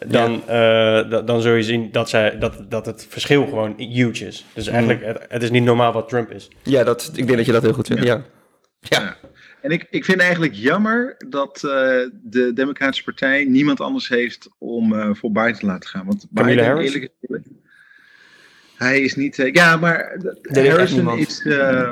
[0.08, 0.48] dan, eh,
[1.10, 4.46] da- dan zul je zien dat, zij, dat, dat het verschil gewoon huge is.
[4.54, 6.50] Dus eigenlijk, het, het is niet normaal wat Trump is.
[6.64, 8.04] Ja, dat, ik denk dat je dat heel goed vindt.
[8.04, 8.22] Ja.
[8.80, 9.16] Ja.
[9.62, 11.72] En ik, ik vind eigenlijk jammer dat eh,
[12.24, 16.06] de Democratische Partij niemand anders heeft om eh, voor Biden te laten gaan.
[16.06, 16.94] Want Biden, Harris?
[16.94, 17.46] eerlijk gezegd,
[18.76, 19.40] hij is niet.
[19.40, 21.90] eh, ja, maar de- Er Harrison is eh,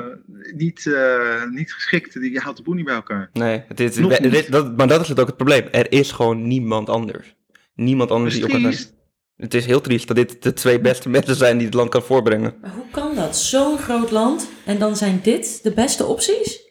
[0.54, 2.20] niet, eh, niet geschikt.
[2.20, 3.30] Die houdt de boel niet bij elkaar.
[3.32, 4.52] Nee, het is, Nog is- niet.
[4.52, 5.66] dat, maar dat is het ook het probleem.
[5.70, 7.34] Er is gewoon niemand anders.
[7.74, 8.60] Niemand anders die op het...
[8.62, 8.94] triest.
[9.36, 12.02] Het is heel triest dat dit de twee beste mensen zijn die het land kan
[12.02, 12.54] voorbrengen.
[12.62, 13.36] Maar hoe kan dat?
[13.38, 16.68] Zo'n groot land en dan zijn dit de beste opties?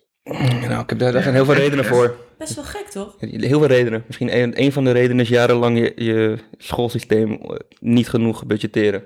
[0.68, 2.16] Nou, ik heb daar, daar zijn heel veel redenen voor.
[2.38, 3.16] Best wel gek, toch?
[3.20, 4.04] Heel veel redenen.
[4.08, 9.04] Misschien een, een van de redenen is jarenlang je, je schoolsysteem eh, niet genoeg budgetteren.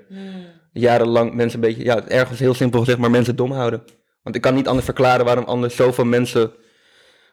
[0.72, 3.82] Jarenlang mensen een beetje, ja, ergens heel simpel gezegd, maar mensen dom houden.
[4.22, 6.52] Want ik kan niet anders verklaren waarom anders zoveel mensen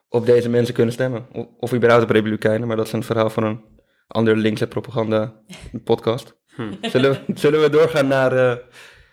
[0.10, 1.25] op deze mensen kunnen stemmen.
[1.34, 3.62] O- Of überhaupt op Republikeinen, maar dat is een verhaal van een
[4.08, 5.34] andere linkse propaganda
[5.84, 6.39] podcast.
[6.82, 8.58] Zullen, we, zullen we doorgaan naar, eh,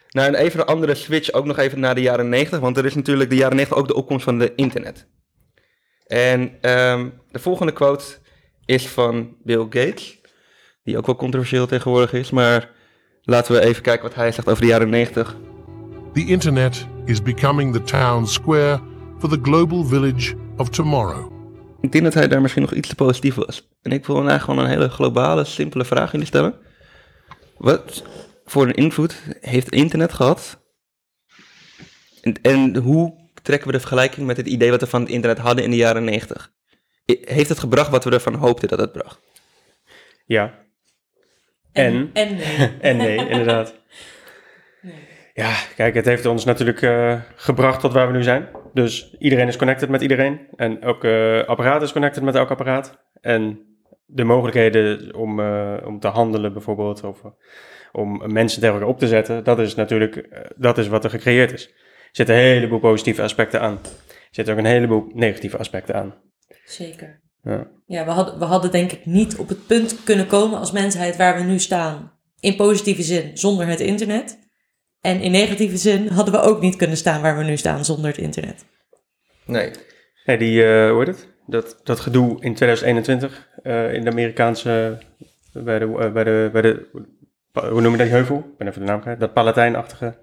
[0.09, 2.95] naar een even andere switch, ook nog even naar de jaren 90, want er is
[2.95, 5.07] natuurlijk de jaren 90 ook de opkomst van de internet.
[6.07, 8.05] En ehm, de volgende quote
[8.65, 10.21] is van Bill Gates,
[10.85, 12.71] die ook wel controversieel tegenwoordig is, maar
[13.23, 15.37] laten we even kijken wat hij zegt over de jaren 90.
[16.13, 18.81] The internet is becoming the town square
[19.19, 21.33] for the global village of tomorrow.
[21.81, 23.69] Ik denk dat hij daar misschien nog iets te positief was.
[23.83, 26.55] En ik wil eigenlijk gewoon een hele globale, simpele vraag jullie stellen.
[27.57, 28.03] Wat
[28.51, 30.63] voor een invloed heeft internet gehad?
[32.23, 35.39] En, en hoe trekken we de vergelijking met het idee wat we van het internet
[35.39, 36.53] hadden in de jaren 90?
[37.11, 39.21] I- Heeft het gebracht wat we ervan hoopten dat het bracht?
[40.27, 40.67] Ja.
[41.73, 42.11] En?
[42.13, 42.77] En nee.
[42.81, 43.75] En nee, inderdaad.
[45.35, 48.49] Ja, kijk, het heeft ons natuurlijk eh, gebracht tot waar we nu zijn.
[48.73, 50.41] Dus iedereen is connected met iedereen.
[50.57, 52.99] En elk eh, apparaat is connected met elk apparaat.
[53.21, 53.67] En
[54.07, 57.31] de mogelijkheden om, eh, om te handelen bijvoorbeeld, of eh,
[57.93, 61.11] om mensen tegen elkaar op te zetten, dat is natuurlijk eh, dat is wat er
[61.11, 61.67] gecreëerd is.
[61.67, 63.79] Er zitten een heleboel positieve aspecten aan.
[63.83, 66.15] Er zitten ook een heleboel negatieve aspecten aan.
[66.65, 67.21] Zeker.
[67.43, 67.67] Ja.
[67.87, 71.17] Ja, we hadden, we hadden denk ik niet op het punt kunnen komen als mensheid
[71.17, 72.13] waar we nu staan.
[72.41, 74.39] In positieve zin, zonder het internet.
[75.01, 78.07] En in negatieve zin hadden we ook niet kunnen staan waar we nu staan zonder
[78.07, 78.65] het internet.
[79.45, 79.71] Nee.
[80.25, 81.29] Nee, die, eh hoe heet het?
[81.47, 84.99] Dat, dat gedoe in 2021 eh, in de Amerikaanse,
[85.53, 86.89] bij de, bij de, bij de,
[87.67, 88.37] hoe noem je dat, die heuvel?
[88.39, 89.21] Ik ben even de naam kwijt.
[89.21, 90.15] Dat Palatijnachtige,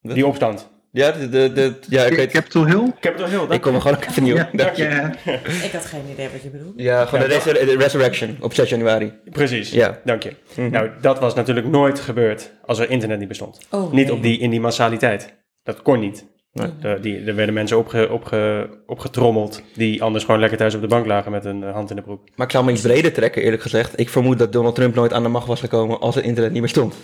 [0.00, 0.72] die opstand.
[0.90, 2.92] Ja, de, de, de- ja ik weet Capitol Hill?
[3.00, 4.36] Capitol Hill, Ik kom er gewoon ook even nieuw.
[4.36, 4.82] Ja, Dank je.
[4.84, 5.12] ja.
[5.66, 6.72] Ik had geen idee wat je bedoelt.
[6.76, 9.12] Ja, gewoon de, resur- de Resurrection op 6 januari.
[9.30, 10.00] precies, Ja.
[10.04, 10.36] dank je.
[10.70, 13.58] Nou, dat was natuurlijk nooit gebeurd als er internet niet bestond.
[13.70, 14.14] Oh, niet nee.
[14.16, 15.34] op die, in die massaliteit.
[15.62, 16.26] Dat kon niet.
[16.54, 16.70] Nee.
[16.80, 20.86] De- die, er werden mensen opge, opge, opgetrommeld die anders gewoon lekker thuis op de
[20.86, 22.20] bank lagen met een eh, hand in de broek.
[22.36, 23.98] Maar ik zou me iets breder trekken, eerlijk gezegd.
[24.00, 26.60] Ik vermoed dat Donald Trump nooit aan de macht was gekomen als het internet niet
[26.60, 26.94] meer stond.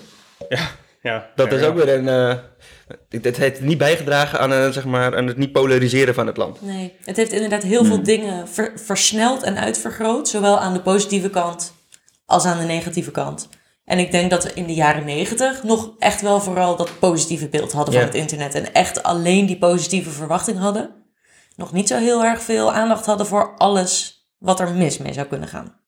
[1.03, 2.09] Ja, Dat fair is ook weer een.
[2.09, 2.35] eh
[3.23, 6.63] het heeft niet bijgedragen aan, eh, zeg maar, aan het niet polariseren van het land.
[6.63, 10.29] Nee, het heeft inderdaad heel veel dingen ver- versneld en uitvergroot.
[10.29, 11.75] Zowel aan de positieve kant
[12.27, 13.49] als aan de negatieve kant.
[13.91, 17.49] En ik denk dat we in de jaren negentig nog echt wel vooral dat positieve
[17.49, 18.55] beeld hadden van het internet.
[18.55, 20.91] En echt alleen die positieve verwachting hadden.
[21.57, 25.27] Nog niet zo heel erg veel aandacht hadden voor alles wat er mis mee zou
[25.27, 25.81] kunnen gaan.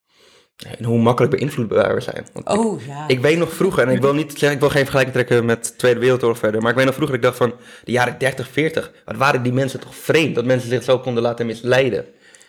[0.79, 2.27] En hoe makkelijk beïnvloedbaar we zijn.
[2.33, 3.05] Want Oh ja.
[3.09, 5.65] Ik weet nog vroeger, en ik wil niet zeggen, ik wil geen vergelijking trekken met
[5.65, 8.49] de Tweede Wereldoorlog verder, maar ik weet nog vroeger, ik dacht van de jaren 30,
[8.49, 12.05] 40, wat waren die mensen toch vreemd, dat mensen zich zo konden laten misleiden.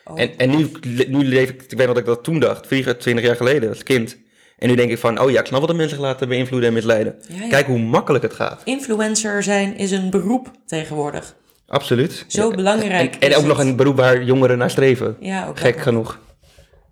[0.06, 0.20] Oh.
[0.20, 0.72] En, en nu,
[1.08, 3.84] nu leef ik, ik weet nog dat ik dat toen dacht, 24 jaar geleden, als
[3.84, 4.18] kind.
[4.64, 6.68] En nu denk ik van, oh ja, ik snap wat de mensen zich laten beïnvloeden
[6.70, 7.16] en misleiden.
[7.28, 7.48] Ja, ja.
[7.50, 8.62] Kijk hoe makkelijk het gaat.
[8.66, 11.36] Influencer zijn is een beroep tegenwoordig.
[11.68, 12.26] Absoluut.
[12.28, 15.16] Zo belangrijk En, en is ook nog een beroep waar jongeren naar streven.
[15.20, 15.84] Ja, ook Gek dat.
[15.84, 16.20] genoeg.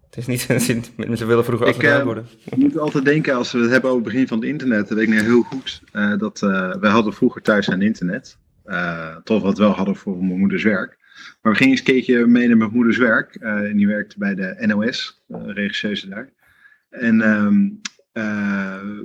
[0.05, 0.47] Het is niet,
[1.07, 2.27] niet- ze willen vroeger Ik eh, worden.
[2.55, 5.07] moet altijd denken, als we het hebben over het begin van het internet, dan weet
[5.07, 8.37] ik nog heel goed eh, dat eh wij hadden vroeger thuis aan internet.
[8.65, 10.97] eh tot we het wel hadden voor mijn moeders werk.
[11.41, 13.35] Maar we gingen eens een keertje mee naar mijn moeders werk.
[13.35, 16.29] eh, en die werkte bij de NOS, uh, regisseuse daar.
[16.91, 17.69] En ehm,
[18.11, 18.99] eh,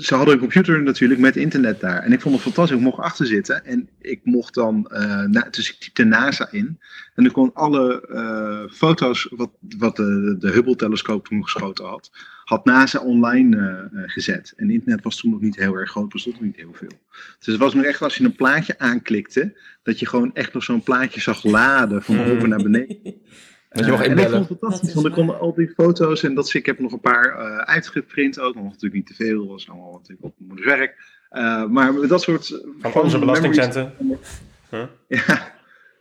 [0.00, 2.02] ze hadden een computer natuurlijk met internet daar.
[2.02, 2.76] En ik vond het fantastisch.
[2.76, 3.64] Ik mocht achter zitten.
[3.64, 6.80] En ik mocht dan, eh, na, dus ik typte NASA in.
[7.14, 12.10] En ik kon alle eh, foto's wat, wat de, de Hubble-telescoop toen geschoten had,
[12.44, 14.52] had NASA online gezet.
[14.56, 16.98] En internet was toen nog niet heel erg groot, bestond nog niet heel veel.
[17.38, 20.62] Dus het was nog echt als je een plaatje aanklikte, dat je gewoon echt nog
[20.62, 23.14] zo'n plaatje zag laden van boven naar beneden.
[23.76, 25.36] Dat je nog en ik vond het fantastisch, want ik kon waar.
[25.36, 28.94] al die foto's en dat ik heb nog een paar eh, uitgeprint ook, nog natuurlijk
[28.94, 30.96] niet te veel, dat was allemaal natuurlijk op mijn moeders werk.
[31.30, 33.92] Eh, maar dat soort Van onze belastingcenten.
[34.70, 34.88] Ja,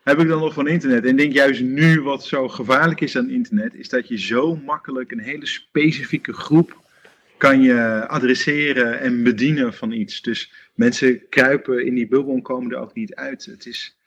[0.03, 1.03] heb ik dan nog van internet.
[1.03, 4.55] En ik denk juist nu wat zo gevaarlijk is aan internet, is dat je zo
[4.55, 6.83] makkelijk een hele specifieke groep
[7.37, 10.21] kan je adresseren en bedienen van iets.
[10.21, 13.45] Dus mensen kruipen in die bubbel en komen er ook niet uit.
[13.45, 13.97] Het is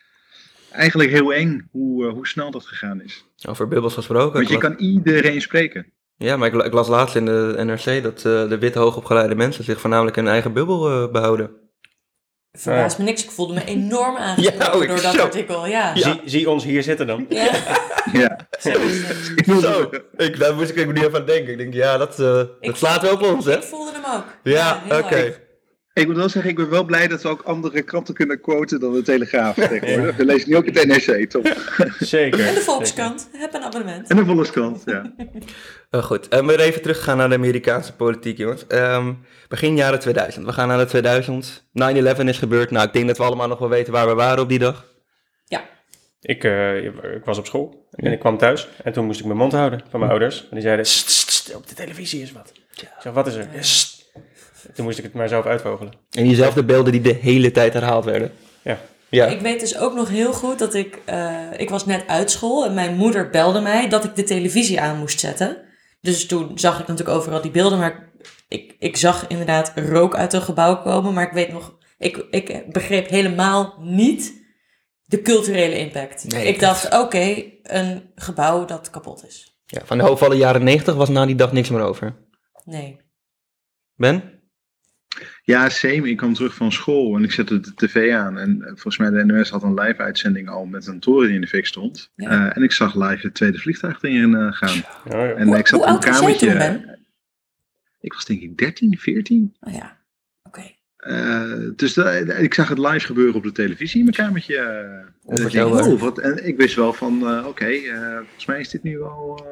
[0.71, 3.25] eigenlijk heel eng hoe, uh, hoe snel dat gegaan is.
[3.49, 4.33] Over bubbels gesproken.
[4.33, 5.93] Want je kan iedereen spreken.
[6.17, 9.65] Ja, maar ik, ik las laatst in de NRC dat eh, de witte hoogopgeleide mensen
[9.65, 11.51] zich voornamelijk in hun eigen bubbel eh, behouden.
[12.53, 13.25] Verbaast me niks.
[13.25, 15.23] Ik voelde me enorm aangesproken Ja, oh, door dat zo.
[15.23, 15.67] artikel.
[15.67, 15.97] Ja.
[15.97, 17.27] Zie, zie ons hier zitten dan.
[17.29, 17.51] Ja.
[18.13, 18.37] Ja.
[19.61, 21.53] Zo, ik, daar moest ik even niet even aan denken.
[21.53, 23.57] Ik denk, ja, dat, eh, dat slaat wel op ons, hè?
[23.57, 24.25] Ik voelde hem ook.
[24.43, 25.35] Ja, oké.
[25.99, 28.81] Ik moet wel zeggen, ik ben wel blij dat we ook andere kranten kunnen quoten
[28.81, 30.17] dan de Telegraaf tegenwoordig.
[30.17, 31.47] We lezen nu ook het NRC, toch?
[31.99, 32.47] Zeker.
[32.47, 33.29] En de Volkskrant.
[33.33, 34.09] Heb een abonnement.
[34.09, 35.13] En de Volkskrant, ja.
[35.91, 38.67] Eh, goed, en we even teruggaan naar de Amerikaanse politiek, jongens.
[38.67, 39.13] Ehm,
[39.49, 40.47] begin jaren 2000.
[40.47, 41.65] We gaan naar de 2000.
[41.73, 42.71] 9-11 is gebeurd.
[42.71, 44.87] Nou, ik denk dat we allemaal nog wel weten waar we waren op die dag.
[45.45, 45.69] Ja.
[46.21, 49.39] Ik, eh, ik was op school en ik kwam thuis en toen moest ik mijn
[49.39, 50.41] mond houden van mijn ouders.
[50.41, 52.53] En die zeiden, "Sst, sst, sst, op de televisie is wat.
[52.75, 53.49] Ik zeg, wat is er?
[53.53, 53.63] Ja.
[54.75, 55.93] Toen moest ik het maar zelf uitvogelen.
[56.11, 58.33] En diezelfde beelden die de hele tijd herhaald werden.
[58.63, 58.79] Ja.
[59.11, 59.27] Ja.
[59.27, 60.99] Ik weet dus ook nog heel goed dat ik...
[61.05, 64.81] eh, ik was net uit school en mijn moeder belde mij dat ik de televisie
[64.81, 65.57] aan moest zetten.
[66.01, 68.13] Dus toen zag ik natuurlijk overal die beelden, maar
[68.49, 71.15] ik, ik zag inderdaad rook uit een gebouw komen.
[71.15, 74.33] Maar ik weet nog, ik, ik begreep helemaal niet
[75.05, 76.25] de culturele impact.
[76.33, 79.61] Nee, ik dacht, oké, een gebouw dat kapot is.
[79.67, 79.81] ja.
[79.85, 82.17] Van de hoofdvallen jaren 90 was na die dag niks meer over.
[82.65, 83.01] Nee.
[83.95, 84.38] Ben?
[85.49, 86.09] Ja, same.
[86.11, 88.39] Ik kwam terug van school en ik zette de tv aan.
[88.39, 91.35] En eh, volgens mij de NOS had een live uitzending al met een toren die
[91.35, 92.11] in de fik stond.
[92.17, 92.31] Ja.
[92.51, 94.77] Eh, en ik zag live het tweede vliegtuig erin eh, gaan.
[95.07, 95.33] Oh, ja.
[95.33, 96.49] En Hoe- ik zat hoe in een oud was jij kamertje.
[96.49, 96.99] toen, Ben?
[98.01, 99.57] Ik was denk ik 13, 14.
[99.61, 99.97] Oh ja,
[100.43, 100.63] oké.
[100.97, 101.97] Eh, dus
[102.39, 104.55] ik zag het live gebeuren op de televisie in mijn kamertje.
[105.53, 108.83] denk, oh, wat, en ik wist wel van, eh, oké, eh, volgens mij is dit
[108.83, 109.47] nu wel...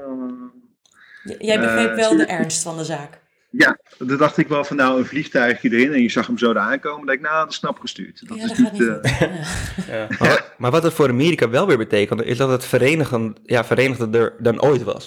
[1.25, 3.25] J- Jij begreep wel de ernst van de zaak.
[3.57, 6.53] Ja, toen dacht ik wel van nou een vliegtuigje erin en je zag hem zo
[6.53, 7.07] daar aankomen.
[7.07, 8.29] dacht ik, nou, dat is snap gestuurd.
[8.29, 9.89] Dat ja, is dat gaat niet, niet eh.
[9.89, 10.07] Ja.
[10.19, 14.35] Maar, maar wat het voor Amerika wel weer betekende, is dat het verenigen, ja, verenigder
[14.39, 15.05] dan ooit was.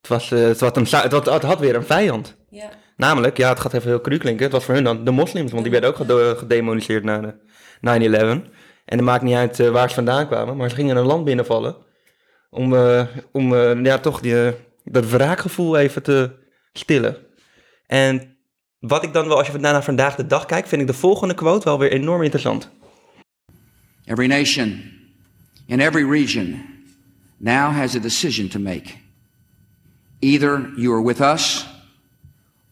[0.00, 2.36] Het, was, eh, het, had een, za- het, had, het had weer een vijand.
[2.50, 2.70] Ja.
[2.96, 5.50] Namelijk, ja, het gaat even heel cru klinken, het was voor hun dan de moslims,
[5.50, 7.34] want die werden ook gede- gedemoniseerd na de
[7.80, 8.50] 9-11.
[8.84, 11.24] En het maakt niet uit eh, waar ze vandaan kwamen, maar ze gingen een land
[11.24, 11.76] binnenvallen
[12.50, 14.52] om, eh, om eh, ja, toch die,
[14.84, 16.30] dat wraakgevoel even te
[16.72, 17.16] stillen.
[17.92, 18.36] En
[18.78, 21.34] wat ik dan wel, als je naar vandaag de dag kijkt, vind ik de volgende
[21.34, 22.68] quote wel weer enorm interessant.
[24.04, 24.82] Every nation
[25.66, 26.64] in every region
[27.36, 28.94] now has a decision to make.
[30.18, 31.66] Either you are with us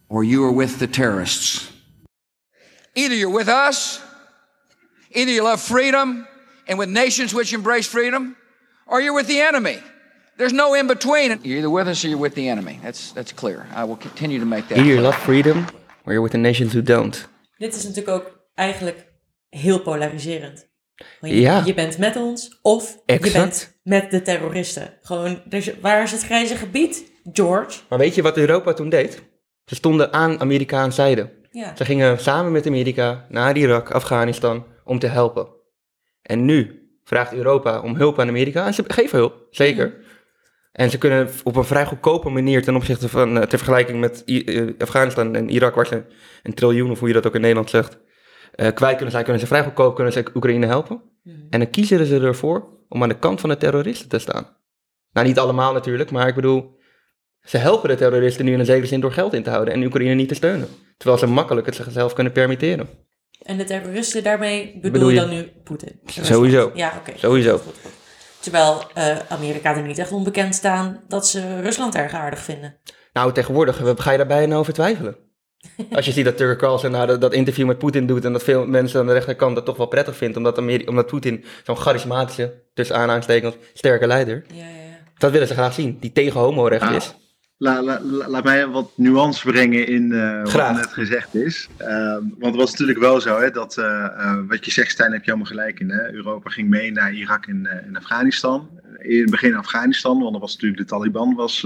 [0.06, 1.70] or you are with the terrorists.
[2.94, 4.00] Either you're with us,
[5.10, 6.26] either you love freedom
[6.66, 8.36] and with nations which embrace freedom,
[8.86, 9.82] or you're with the enemy.
[10.40, 11.38] There's no in between.
[11.42, 12.78] You're either with us or you're with the enemy.
[12.82, 13.66] That's, that's clear.
[13.76, 15.64] I will continue to make that Either you love freedom,
[16.04, 17.28] or you're with the nations who don't.
[17.58, 19.06] Dit is natuurlijk ook eigenlijk
[19.48, 20.68] heel polariserend.
[21.20, 21.62] Je, Ja.
[21.64, 23.32] je bent met ons of je Exact.
[23.32, 24.98] bent met de terroristen.
[25.02, 27.80] Gewoon, dus waar is het grijze gebied, George?
[27.88, 29.22] Maar weet je wat Europa toen deed?
[29.64, 31.30] Ze stonden aan Amerikaans zijde.
[31.50, 31.76] Ja.
[31.76, 35.48] Ze gingen samen met Amerika naar Irak, Afghanistan, om te helpen.
[36.22, 38.66] En nu vraagt Europa om hulp aan Amerika.
[38.66, 39.99] En ze geven hulp, zeker.
[40.80, 44.22] En ze kunnen op een vrij goedkope manier ten opzichte van, eh, ter vergelijking met
[44.26, 46.02] I- eh, Afghanistan en Irak, waar ze
[46.42, 47.98] een triljoen, of hoe je dat ook in Nederland zegt,
[48.54, 51.02] eh, kwijt kunnen zijn, kunnen ze vrij goedkoop kunnen ze Oekraïne helpen.
[51.50, 54.56] En dan kiezen ze ervoor om aan de kant van de terroristen te staan.
[55.12, 56.78] Nou, niet allemaal natuurlijk, maar ik bedoel,
[57.42, 59.84] ze helpen de terroristen nu in een zekere zin door geld in te houden en
[59.84, 60.68] Oekraïne niet te steunen.
[60.96, 62.88] Terwijl ze makkelijk het zichzelf kunnen permitteren.
[63.42, 66.00] En de terroristen, daarmee bedoel, Bedoel je je- dan nu Poetin?
[66.06, 66.70] Sowieso.
[66.74, 67.18] Ja, oké.
[67.18, 67.60] Sowieso.
[68.40, 72.76] Terwijl eh, Amerika er niet echt onbekend staan dat ze Rusland erg aardig vinden.
[73.12, 75.16] Nou, tegenwoordig eh, ga je daarbij nou over twijfelen.
[75.92, 78.42] Als je ziet dat Tucker Carlson nou dat, dat interview met Poetin doet en dat
[78.42, 81.76] veel mensen aan de rechterkant dat toch wel prettig vindt, omdat, Ameri- omdat Poetin zo'n
[81.76, 84.96] charismatische, tussen aanhalingstekens, sterke leider, Ja, ja, ja.
[85.18, 86.94] dat willen ze graag zien, die tegen homorecht Ah.
[86.94, 87.14] is.
[87.62, 91.68] La, la, la- laat mij wat nuance brengen in eh, wat net gezegd is.
[91.76, 95.12] Ehm, want het was natuurlijk wel zo, hè, dat eh, eh, wat je zegt, Stijn,
[95.12, 95.90] heb je helemaal gelijk in.
[95.90, 96.12] Hè?
[96.12, 98.68] Europa ging mee naar Irak en, en Afghanistan.
[98.98, 101.60] In het begin Afghanistan, want dan was natuurlijk de Taliban was,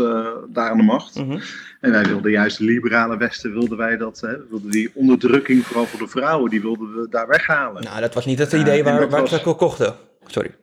[0.48, 1.14] daar aan de macht.
[1.14, 1.38] Mhm.
[1.80, 5.66] En wij wilden juist de liberale Westen, wilden wij dat, hè, we wilden die onderdrukking,
[5.66, 7.82] vooral voor de vrouwen, die wilden we daar weghalen.
[7.82, 9.94] Nou, dat was niet het idee waar, waar was- ko- kochten.
[10.26, 10.54] Sorry.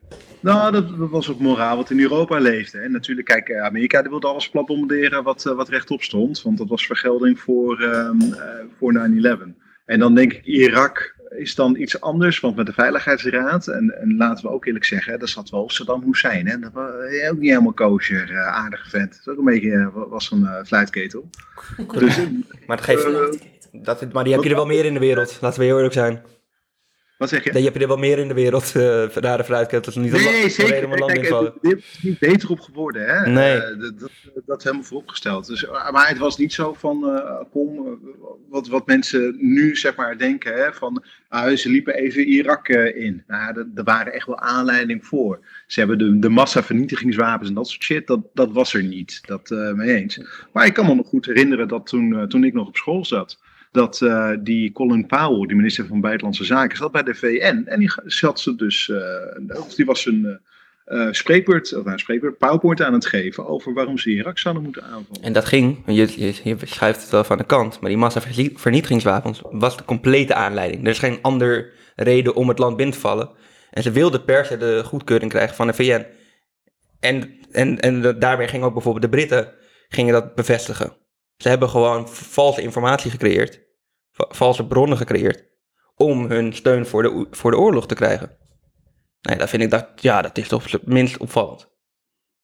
[0.41, 2.77] Nou, dat, dat was ook moraal wat in Europa leefde.
[2.79, 6.41] En natuurlijk, kijk, eh, Amerika die wilde alles plat bombarderen wat, eh, wat rechtop stond.
[6.41, 9.53] Want dat was vergelding voor, ehm, eh, voor 9-11.
[9.85, 14.17] En dan denk ik Irak, is dan iets anders, want met de Veiligheidsraad, en, en
[14.17, 16.59] laten we ook eerlijk zeggen, daar zat wel Saddam Hussein, hè?
[16.59, 16.89] dat was
[17.31, 19.09] ook niet helemaal kosher, uh, aardige vent.
[19.09, 21.29] Dat is ook een beetje, was een uh, fluitketel.
[21.99, 22.17] Dus,
[22.67, 23.07] maar, dat geeft,
[23.71, 25.93] dat, maar die heb je er wel meer in de wereld, laten we heel eerlijk
[25.93, 26.21] zijn.
[27.21, 27.61] Wat zeg je?
[27.61, 29.95] Je er wel meer in de wereld, uh, rare fruitketels.
[29.95, 30.85] Niet nee, nee zeker.
[30.85, 31.29] Om Kijk,
[31.61, 33.05] het is niet beter op geworden.
[33.05, 33.29] Hè?
[33.29, 33.55] Nee.
[33.55, 34.11] Uh, dat, dat,
[34.45, 35.47] dat is helemaal vooropgesteld.
[35.47, 37.99] Dus, maar het was niet zo van, uh, kom,
[38.49, 43.23] wat, wat mensen nu zeg maar denken, hè, van ah, ze liepen even Irak in.
[43.27, 45.39] Nou, er waren echt wel aanleiding voor.
[45.67, 49.21] Ze hebben de, de massavernietigingswapens en dat soort shit, dat, dat was er niet.
[49.25, 50.21] Dat mee eens.
[50.53, 53.39] Maar ik kan me nog goed herinneren dat toen, toen ik nog op school zat,
[53.71, 57.63] dat uh, die Colin Powell, die minister van Buitenlandse Zaken, zat bij de VN.
[57.65, 58.97] En die zat ze dus, uh,
[59.75, 60.39] die was een
[60.87, 64.83] uh, spreekwoord, of een spreekwoord, PowerPoint aan het geven over waarom ze Irak zouden moeten
[64.83, 65.21] aanvallen.
[65.21, 69.41] En dat ging, je, je, je schuift het wel van de kant, maar die massavernietigingswapens
[69.51, 70.83] was de complete aanleiding.
[70.83, 73.29] Er is geen andere reden om het land binnen te vallen.
[73.71, 76.05] En ze wilden per se de goedkeuring krijgen van de VN.
[76.99, 79.53] En, en, en daarmee gingen ook bijvoorbeeld de Britten
[79.89, 80.93] gingen dat bevestigen.
[81.41, 83.61] Ze hebben gewoon valse informatie gecreëerd,
[84.11, 85.43] valse bronnen gecreëerd,
[85.95, 88.37] om hun steun voor de, voor de oorlog te krijgen.
[89.21, 91.69] Nee, dat vind ik dat, ja, dat is toch minst opvallend.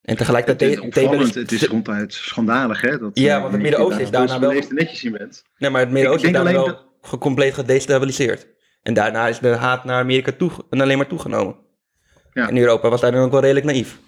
[0.01, 0.75] En tegelijkertijd...
[0.75, 2.97] Het is opvallend, het is ronduit schandalig, hè?
[2.97, 4.51] Dat, ja, want het Midden-Oosten is daarna wel...
[4.69, 5.43] netjes in bent.
[5.57, 6.65] Nee, maar het Midden-Oosten is daarna wel
[7.01, 7.19] dat...
[7.19, 8.47] compleet gedestabiliseerd.
[8.83, 11.55] En daarna is de haat naar Amerika toe, alleen maar toegenomen.
[12.33, 12.49] Ja.
[12.49, 13.99] En Europa was daar dan ook wel redelijk naïef.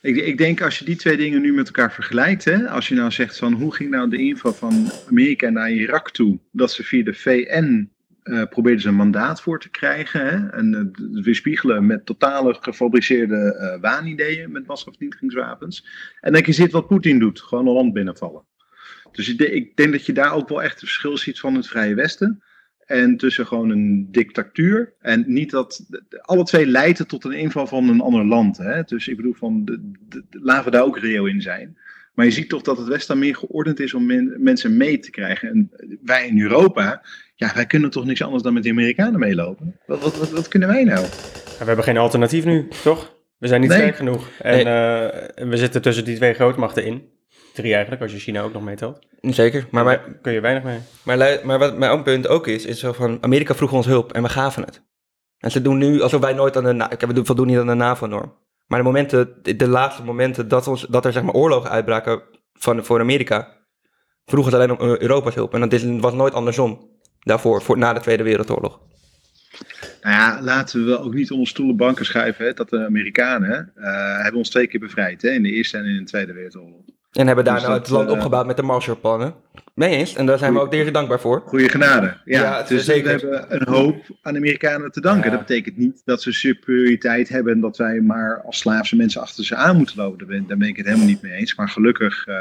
[0.00, 2.94] Ik, ik, denk als je die twee dingen nu met elkaar vergelijkt, hè, als je
[2.94, 6.84] nou zegt van hoe ging nou de inval van Amerika naar Irak toe, dat ze
[6.84, 7.90] via de VN
[8.28, 13.58] uh, probeerden ze een mandaat voor te krijgen hè, en uh, weerspiegelen met totale gefabriceerde
[13.60, 15.86] uh, waanideeën met massavernietigingswapens.
[16.20, 18.44] En dan je ziet wat Poetin doet, gewoon een land binnenvallen.
[19.12, 21.68] Dus ik, ik denk dat je daar ook wel echt het verschil ziet van het
[21.68, 22.42] Vrije Westen
[22.88, 24.92] en tussen gewoon een dictatuur.
[25.00, 25.86] En niet dat.
[26.20, 28.56] Alle twee leiden tot een inval van een ander land.
[28.56, 28.82] Hè?
[28.82, 31.78] Dus ik bedoel, van de, de, de, laten we daar ook reëel in zijn.
[32.14, 35.10] Maar je ziet toch dat het Westen meer geordend is om men, mensen mee te
[35.10, 35.48] krijgen.
[35.48, 35.70] En
[36.02, 37.02] wij in Europa,
[37.34, 39.78] ja, wij kunnen toch niks anders dan met de Amerikanen meelopen.
[39.86, 41.00] Wat, wat, wat, wat kunnen wij nou?
[41.00, 43.16] Ja, we hebben geen alternatief nu, toch?
[43.38, 43.78] We zijn niet nee.
[43.78, 44.30] sterk genoeg.
[44.38, 44.64] En nee.
[44.64, 47.02] uh, we zitten tussen die twee grootmachten in.
[47.58, 48.98] Drie eigenlijk, als je China ook nog meetelt.
[49.20, 50.78] Zeker, maar, maar kun je weinig mee.
[51.02, 54.22] Maar, maar wat mijn punt ook is, is zo van Amerika vroeg ons hulp en
[54.22, 54.82] we gaven het.
[55.38, 57.74] En ze doen nu alsof wij nooit aan de, ik we voldoen niet aan de
[57.74, 58.34] NAVO-norm.
[58.66, 62.84] Maar de momenten, de laatste momenten dat, ons, dat er zeg maar oorlogen uitbraken van,
[62.84, 63.56] voor Amerika,
[64.24, 65.54] vroegen ze alleen om Europa's hulp.
[65.54, 68.80] En dat was nooit andersom, daarvoor, voor, na de Tweede Wereldoorlog.
[70.02, 74.22] Nou ja, laten we ook niet onder stoelen banken schuiven hè, dat de Amerikanen uh,
[74.22, 76.80] hebben ons twee keer bevrijd hè, in de Eerste en in de Tweede Wereldoorlog.
[77.18, 79.34] En hebben daar dus nou het land uh, opgebouwd met de Marshallplannen.
[79.74, 81.42] Nee eens, en daar zijn we ook tegen dankbaar voor.
[81.46, 82.16] Goeie genade.
[82.24, 83.20] Ja, ja dus zeker.
[83.20, 85.30] we hebben een hoop aan de Amerikanen te danken.
[85.30, 85.36] Ja.
[85.36, 89.44] Dat betekent niet dat ze superioriteit hebben en dat wij maar als slaafse mensen achter
[89.44, 90.18] ze aan moeten lopen.
[90.18, 91.54] Daar ben, daar ben ik het helemaal niet mee eens.
[91.54, 92.34] Maar gelukkig uh,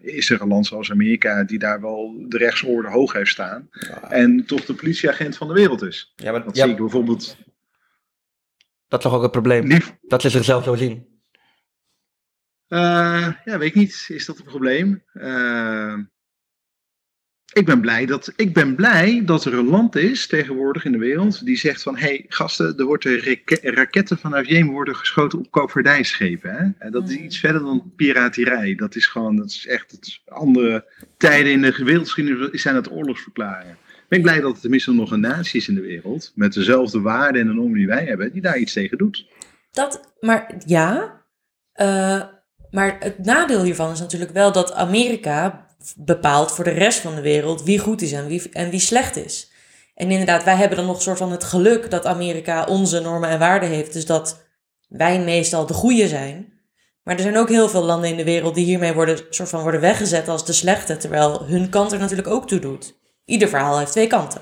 [0.00, 3.68] is er een land zoals Amerika die daar wel de rechtsorde hoog heeft staan.
[3.70, 4.10] Ja.
[4.10, 6.12] En toch de politieagent van de wereld is.
[6.16, 7.36] Ja, maar, dat zie ik bijvoorbeeld.
[8.88, 9.66] Dat is toch ook het probleem?
[9.66, 9.96] Lief.
[10.02, 11.11] Dat ze zichzelf zo zien.
[12.72, 14.04] Uh, ja, weet ik niet.
[14.08, 15.02] Is dat een probleem?
[15.14, 15.98] Uh,
[17.52, 20.98] ik ben, blij dat, ik ben blij dat er een land is tegenwoordig in de
[20.98, 25.50] wereld die zegt van hé hey, gasten, er worden raketten vanuit Jemen worden geschoten op
[25.50, 26.50] koopvaardijschepen.
[26.50, 26.86] Hè?
[26.86, 28.74] En dat is iets verder dan piraterij.
[28.74, 30.84] Dat is gewoon, dat is echt het andere
[31.16, 33.76] tijden in de wereldgeschiedenis zijn dat oorlogsverklaringen.
[33.86, 37.00] Ik ben blij dat er tenminste nog een natie is in de wereld met dezelfde
[37.00, 39.26] waarden en normen die wij hebben, die daar iets tegen doet.
[39.70, 41.20] Dat, maar ja,
[41.80, 42.22] uh,
[42.72, 47.20] maar het nadeel hiervan is natuurlijk wel dat Amerika bepaalt voor de rest van de
[47.20, 49.50] wereld wie goed is en wie, en wie slecht is.
[49.94, 53.28] En inderdaad, wij hebben dan nog een soort van het geluk dat Amerika onze normen
[53.28, 53.92] en waarden heeft.
[53.92, 54.46] Dus dat
[54.88, 56.52] wij meestal de goede zijn.
[57.02, 59.62] Maar er zijn ook heel veel landen in de wereld die hiermee worden, soort van
[59.62, 60.96] worden weggezet als de slechte.
[60.96, 62.94] Terwijl hun kant er natuurlijk ook toe doet.
[63.24, 64.40] Ieder verhaal heeft twee kanten.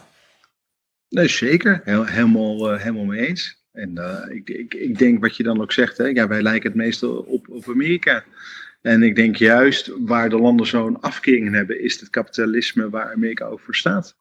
[1.08, 1.80] Nee, zeker.
[1.84, 3.59] Heel, helemaal, uh, helemaal mee eens.
[3.80, 6.68] En uh, ik, ik, ik denk wat je dan ook zegt, hè, ja, wij lijken
[6.68, 8.24] het meestal op, op Amerika.
[8.80, 13.44] En ik denk juist waar de landen zo'n afkering hebben, is het kapitalisme waar Amerika
[13.44, 14.16] over staat.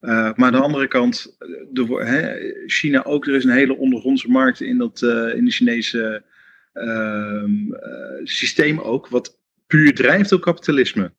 [0.00, 1.36] Uh, maar aan de andere kant,
[1.70, 5.50] de, hè, China ook, er is een hele ondergrondse markt in, dat, uh, in de
[5.50, 6.22] Chinese
[6.74, 7.44] uh,
[8.24, 11.12] systeem ook, wat puur drijft op kapitalisme.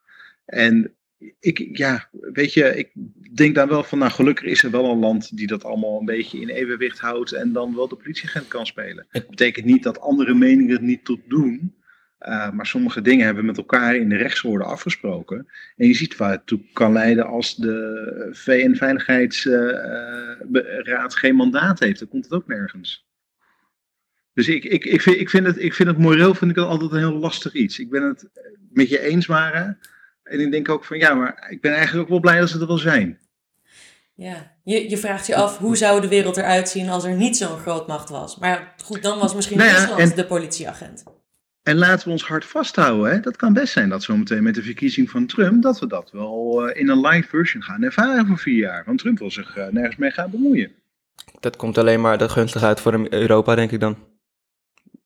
[0.46, 0.94] En
[1.40, 2.92] ik, ja, weet je, ik
[3.38, 6.06] denk dan wel van, nou gelukkig is er wel een land die dat allemaal een
[6.06, 9.06] beetje in evenwicht houdt en dan wel de politieagent kan spelen.
[9.10, 11.78] Het betekent niet dat andere meningen het niet tot doen,
[12.20, 15.48] Uh, maar sommige dingen hebben we met elkaar in de rechtswoorden afgesproken.
[15.76, 22.00] En je ziet waar het toe kan leiden als de VN-veiligheidsraad geen mandaat heeft.
[22.00, 23.08] Dan komt het ook nergens.
[24.34, 26.92] Dus ik, ik, ik, vind, ik, vind het, ik vind het moreel vind ik altijd
[26.92, 27.80] een heel lastig iets.
[27.80, 28.30] Ik ben het
[28.72, 29.78] met je eens, Mara.
[30.30, 32.60] En ik denk ook van ja, maar ik ben eigenlijk ook wel blij dat ze
[32.60, 33.20] er wel zijn.
[34.16, 37.38] Ja, je, je vraagt je af hoe zou de wereld eruit zien als er niet
[37.38, 38.38] zo'n grootmacht was.
[38.38, 41.04] Maar goed, dan was misschien nou ja, Rusland de politieagent.
[41.64, 43.12] En laten we ons hard vasthouden.
[43.12, 43.20] Hè?
[43.20, 45.64] Dat kan best zijn dat zometeen met de verkiezing van Trump...
[45.64, 48.84] dat we dat wel uh, in een live version gaan ervaren voor vier jaar.
[48.86, 50.72] Want Trump wil zich uh, nergens mee gaan bemoeien.
[51.40, 53.98] Dat komt alleen maar de gunstig uit voor Europa, denk ik dan.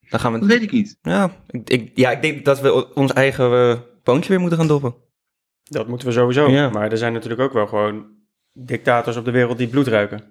[0.09, 0.39] dan gaan we...
[0.39, 0.97] Dat weet ik niet.
[1.01, 4.67] Ja, ik, ik ja, ik denk dat we ons eigen uh, poontje weer moeten gaan
[4.67, 4.95] doppen.
[5.63, 6.49] Dat moeten we sowieso.
[6.49, 6.69] Ja.
[6.69, 8.05] Maar er zijn natuurlijk ook wel gewoon
[8.51, 10.23] dictators op de wereld die bloed ruiken.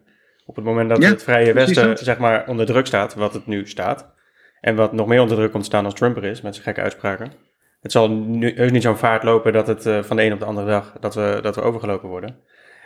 [0.44, 3.66] Op het moment dat het Vrije Westen zeg maar onder druk staat, wat het nu
[3.66, 4.14] staat,
[4.60, 6.80] en wat nog meer onder druk komt staan als Trump er is, met zijn gekke
[6.80, 7.32] uitspraken.
[7.80, 10.38] Het zal nu heus niet zo'n vaart lopen dat het uh, van de een op
[10.38, 12.36] de andere dag, dat we, dat we overgelopen worden.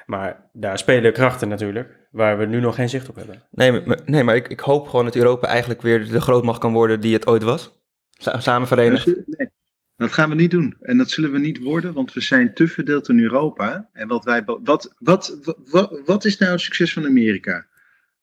[0.06, 3.42] Maar daar spelen krachten natuurlijk, waar we nu nog geen zicht op hebben.
[3.50, 6.72] Nee, maar, nee, maar ik, ik hoop gewoon dat Europa eigenlijk weer de grootmacht kan
[6.72, 7.80] worden die het ooit was.
[8.18, 9.06] Samen verenigd.
[9.06, 9.50] Nee,
[9.96, 10.76] dat gaan we niet doen.
[10.80, 13.88] En dat zullen we niet worden, want we zijn te verdeeld in Europa.
[13.92, 17.66] En wat, wij, wat, wat, wat, wat is nou het succes van Amerika?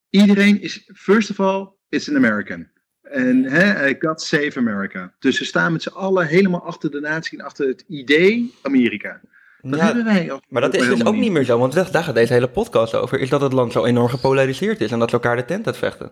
[0.09, 2.67] Iedereen is, first of all, it's an American.
[3.01, 5.13] En hè, God save America.
[5.19, 9.21] Dus ze staan met z'n allen helemaal achter de natie en achter het idee Amerika.
[9.61, 10.39] Dat ja, hebben wij.
[10.49, 13.19] Maar dat is dus ook niet meer zo, want daar gaat deze hele podcast over.
[13.19, 16.11] Is dat het land zo enorm gepolariseerd is en dat ze elkaar de tent uitvechten.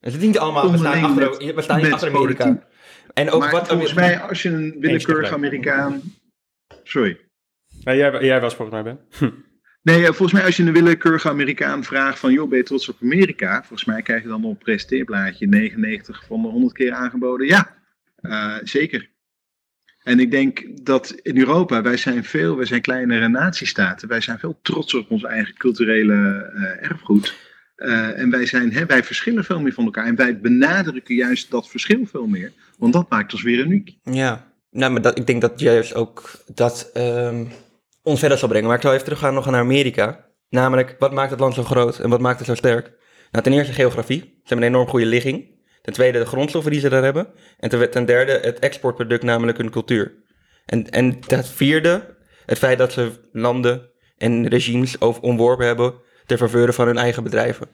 [0.00, 2.62] Het is niet allemaal, we staan, achter, we staan niet achter Amerika.
[3.14, 6.02] En ook maar wat volgens mij, als je een willekeurig Amerikaan.
[6.82, 7.20] Sorry.
[7.80, 9.00] Ja, jij, jij was volgens mij, Ben.
[9.18, 9.30] Hm.
[9.84, 12.88] Nee, eh, volgens mij als je een willekeurige Amerikaan vraagt van, joh, ben je trots
[12.88, 13.58] op Amerika?
[13.58, 17.46] Volgens mij krijg je dan op een presenteerblaadje 99 van de 100 keer aangeboden.
[17.46, 17.74] Ja,
[18.20, 19.10] uh, zeker.
[20.02, 24.08] En ik denk dat in Europa, wij zijn veel, wij zijn kleinere natiestaten.
[24.08, 27.34] Wij zijn veel trotser op ons eigen culturele uh, erfgoed.
[27.76, 30.06] Uh, en wij, zijn, hè, wij verschillen veel meer van elkaar.
[30.06, 32.52] En wij benadrukken juist dat verschil veel meer.
[32.78, 33.96] Want dat maakt ons weer uniek.
[34.02, 37.48] Ja, nou, maar dat, ik denk dat juist ook dat um,
[38.02, 38.66] ons verder zal brengen.
[38.66, 40.26] Maar ik zal even teruggaan nog naar Amerika.
[40.48, 42.92] Namelijk, wat maakt het land zo groot en wat maakt het zo sterk?
[43.30, 44.20] Nou, ten eerste geografie.
[44.20, 45.52] Ze hebben een enorm goede ligging.
[45.82, 47.26] Ten tweede de grondstoffen die ze daar hebben.
[47.58, 50.14] En ten, derde het exportproduct, namelijk hun cultuur.
[50.66, 52.16] En, en ten vierde,
[52.46, 55.94] het feit dat ze landen en regimes over, omworpen hebben
[56.26, 57.68] ter faveur van hun eigen bedrijven.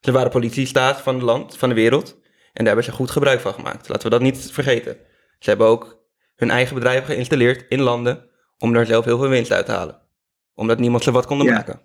[0.00, 2.20] Ze waren politiestaat van het land, van de wereld.
[2.52, 3.88] En daar hebben ze goed gebruik van gemaakt.
[3.88, 4.96] Laten we dat niet vergeten.
[5.38, 6.04] Ze hebben ook
[6.36, 10.00] hun eigen bedrijven geïnstalleerd in landen om daar zelf heel veel winst uit te halen.
[10.54, 11.80] Omdat niemand ze wat kon maken.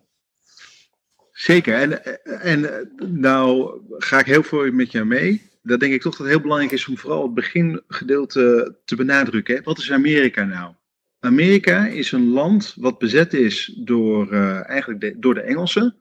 [1.32, 1.76] Zeker.
[1.76, 5.50] En, en nou ga ik heel veel met je mee.
[5.62, 9.64] Dat denk ik toch dat het heel belangrijk is om vooral het begingedeelte te benadrukken.
[9.64, 10.74] Wat is Amerika nou?
[11.20, 15.96] Amerika is een land wat bezet is door, uh, eigenlijk de, door de Engelsen.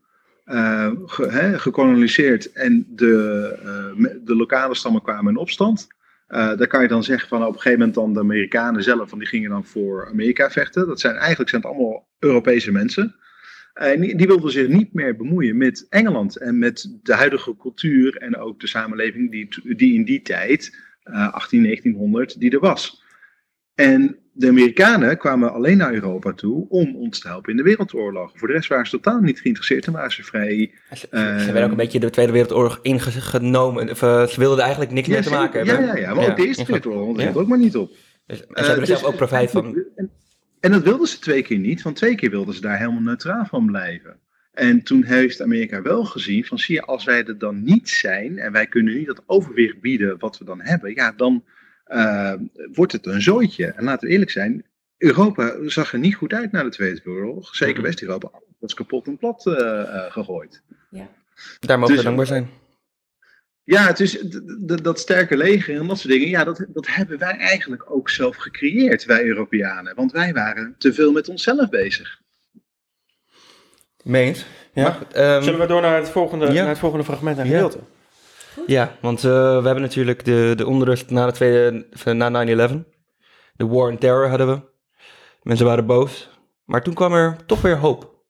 [0.46, 5.86] Uh, ge, gekoloniseerd en de, uh, de lokale stammen kwamen in opstand.
[6.26, 9.18] daar kan je dan zeggen van op een gegeven moment dan de Amerikanen zelf, van
[9.18, 10.86] die gingen dan voor Amerika vechten.
[10.86, 13.14] Dat zijn eigenlijk zijn het allemaal Europese mensen.
[13.74, 18.16] En die, die wilden zich niet meer bemoeien met Engeland en met de huidige cultuur
[18.16, 23.02] en ook de samenleving die, die in die tijd, 18, 1900, die er was.
[23.74, 28.32] En de Amerikanen kwamen alleen naar Europa toe om ons te helpen in de wereldoorlog.
[28.34, 30.72] Voor de rest waren ze totaal niet geïnteresseerd en waren ze vrij...
[30.95, 33.91] Ze, uh, werden ook een beetje de Tweede Wereldoorlog ingenomen.
[33.91, 35.87] Of, uh, ze wilden er eigenlijk niks ja, mee te maken hebben.
[35.87, 37.91] Ja, ja, ja maar ook de Eerste Wereldoorlog, dat ook maar niet op.
[38.26, 39.84] Dus, en ze hebben er uh, zelf dus, ook profijt van.
[39.97, 40.11] En,
[40.61, 43.47] en, dat wilden ze twee keer niet, want twee keer wilden ze daar helemaal neutraal
[43.47, 44.16] van blijven.
[44.53, 48.39] En toen heeft Amerika wel gezien van zie je, als wij er dan niet zijn
[48.39, 51.45] en wij kunnen niet dat overwicht bieden wat we dan hebben, ja, dan
[51.89, 52.32] uh,
[52.72, 53.66] wordt het een zooitje.
[53.66, 54.64] En laten we eerlijk zijn,
[54.97, 57.55] Europa zag er niet goed uit na de Tweede Wereldoorlog.
[57.55, 57.82] Zeker mhm.
[57.82, 60.62] West-Europa was kapot en plat uh, uh, gegooid.
[60.91, 61.09] Ja.
[61.61, 62.51] Daar mogen dus, we dankbaar zijn.
[63.64, 64.18] Ja, het is
[64.82, 66.28] dat sterke leger en dat soort dingen.
[66.28, 69.95] Ja, dat, dat hebben wij eigenlijk ook zelf gecreëerd, wij Europeanen.
[69.95, 72.20] Want wij waren te veel met onszelf bezig.
[74.03, 74.47] Meent.
[74.72, 74.82] Ja.
[74.82, 76.53] Maar, um, Zullen we door naar het volgende, ja.
[76.53, 77.78] naar het volgende fragment en gedeelte?
[77.78, 77.95] Ja.
[78.66, 82.72] Ja, want uh, we hebben natuurlijk de, de onrust na, de tweede, na 9-11.
[83.57, 84.61] De war on terror hadden we.
[85.42, 86.30] Mensen waren boos.
[86.64, 88.24] Maar toen kwam er toch weer hoop.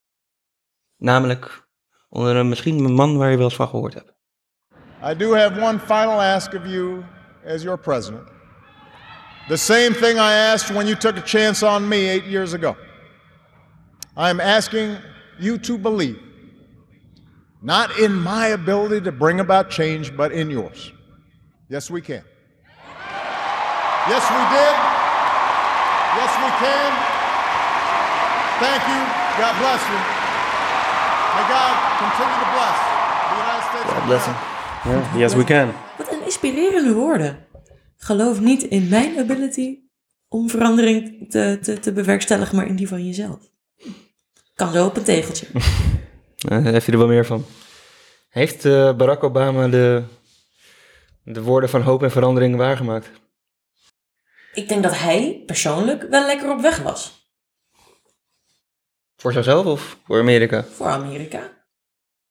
[0.97, 1.68] Namelijk
[2.09, 4.14] onder een, misschien een man waar je wel eens van gehoord hebt.
[5.03, 7.03] I do have one final ask of you
[7.47, 8.29] as your president.
[9.49, 12.77] The same thing I asked when you took a chance on me eight years ago.
[14.16, 14.97] I am asking
[15.39, 16.26] you to believe
[17.67, 20.93] Not in my ability to bring about change, but in yours.
[21.69, 22.23] Yes, we can.
[24.07, 24.77] Yes, we did.
[26.19, 26.91] Yes, we can.
[28.62, 29.01] Thank you.
[29.43, 30.01] God bless you.
[31.35, 32.77] May God continue to bless
[33.31, 35.12] the United States of God bless America.
[35.12, 35.73] Ja, yes, we can.
[35.99, 37.47] Wat een inspirerende woorden.
[37.97, 39.79] Geloof niet in mijn ability
[40.29, 43.39] om verandering te, te, te bewerkstelligen, maar in die van jezelf.
[44.55, 45.47] Kan zo op een tegeltje.
[46.49, 47.44] Daar heeft hij er wel meer van.
[48.28, 50.03] Heeft eh, Barack Obama de,
[51.22, 53.11] de woorden van hoop en verandering waargemaakt?
[54.55, 57.30] Ik denk dat hij persoonlijk wel lekker op weg was
[59.16, 60.64] Voor zichzelf of voor Amerika?
[60.64, 61.55] voor Amerika.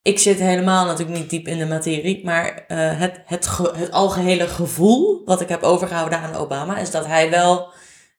[0.01, 3.91] Ik zit helemaal natuurlijk niet diep in de materie, maar eh, het, het, ge- het
[3.91, 7.71] algehele gevoel wat ik heb overgehouden aan Obama is dat hij wel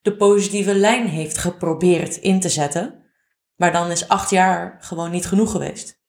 [0.03, 3.05] de positieve lijn heeft geprobeerd in te zetten.
[3.57, 6.01] Maar dan is acht jaar gewoon niet genoeg geweest.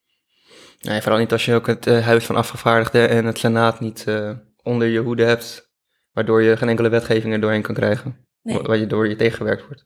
[0.80, 4.04] Nee, vooral niet als je ook het eh, Huis van Afgevaardigden en het Senaat niet
[4.08, 4.32] eh,
[4.64, 5.72] onder je hoede hebt.
[6.12, 8.28] Waardoor je geen enkele wetgeving er doorheen kan krijgen.
[8.42, 8.58] Nee.
[8.58, 9.84] Wa- Waar je door je tegengewerkt wordt.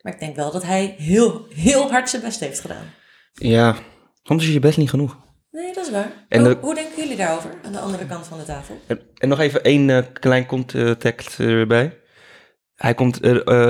[0.00, 2.92] Maar ik denk wel dat hij heel, heel hard zijn best heeft gedaan.
[3.32, 3.76] Ja,
[4.22, 5.16] soms is je best niet genoeg.
[5.50, 6.26] Nee, dat is waar.
[6.28, 8.80] En hoe, de- hoe denken jullie daarover aan de andere kant van de tafel?
[8.86, 12.00] En, en nog even één eh, klein context erbij.
[12.74, 13.20] Hij komt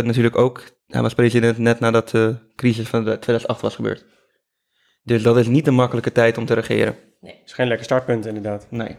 [0.04, 4.04] natuurlijk ook, hij was president net nadat de crisis van de 2008 was gebeurd.
[5.02, 6.96] Dus dat is niet een makkelijke tijd om te regeren.
[7.20, 8.66] is geen lekker startpunt inderdaad.
[8.70, 8.98] Nee.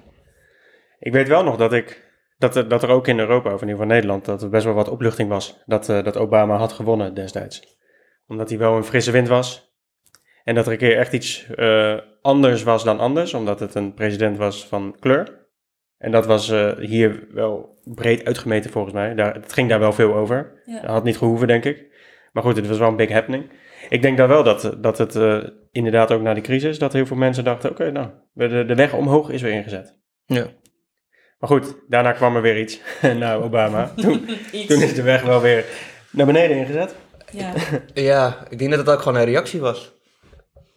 [0.99, 2.07] Ik weet wel nog dat ik
[2.37, 4.65] dat er, dat er ook in Europa, of in ieder geval Nederland, dat er best
[4.65, 7.77] wel wat opluchting was dat, eh, dat Obama had gewonnen destijds.
[8.27, 9.75] Omdat hij wel een frisse wind was.
[10.43, 13.93] En dat er een keer echt iets eh, anders was dan anders, omdat het een
[13.93, 15.47] president was van kleur.
[15.97, 19.13] En dat was eh, hier wel breed uitgemeten volgens mij.
[19.15, 20.61] Daar, het ging daar wel veel over.
[20.65, 20.81] Ja.
[20.81, 21.85] Dat had niet gehoeven, denk ik.
[22.31, 23.49] Maar goed, het was wel een big happening.
[23.89, 25.37] Ik denk daar wel dat, dat het eh,
[25.71, 28.93] inderdaad ook na die crisis, dat heel veel mensen dachten, oké, nou, de, de weg
[28.93, 29.97] omhoog is weer ingezet.
[30.25, 30.47] Ja.
[31.39, 32.81] Maar goed, daarna kwam er weer iets.
[33.19, 33.91] nou, Obama.
[34.67, 35.65] Toen is de weg wel weer
[36.11, 36.95] naar beneden ingezet.
[37.31, 37.53] Ja.
[37.93, 39.95] Ja, ik denk dat het ook gewoon een reactie was.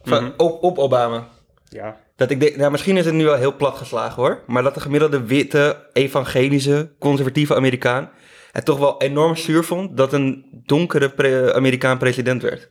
[0.03, 0.33] Van, Mhm.
[0.37, 1.29] op, op Obama.
[1.69, 4.43] Ja, Dat ik denk, nou, misschien is het nu wel heel plat geslagen hoor.
[4.47, 8.11] Maar dat de gemiddelde witte, evangelische, conservatieve Amerikaan
[8.53, 12.71] het toch wel enorm zuur vond dat een donkere pre- Amerikaan president werd.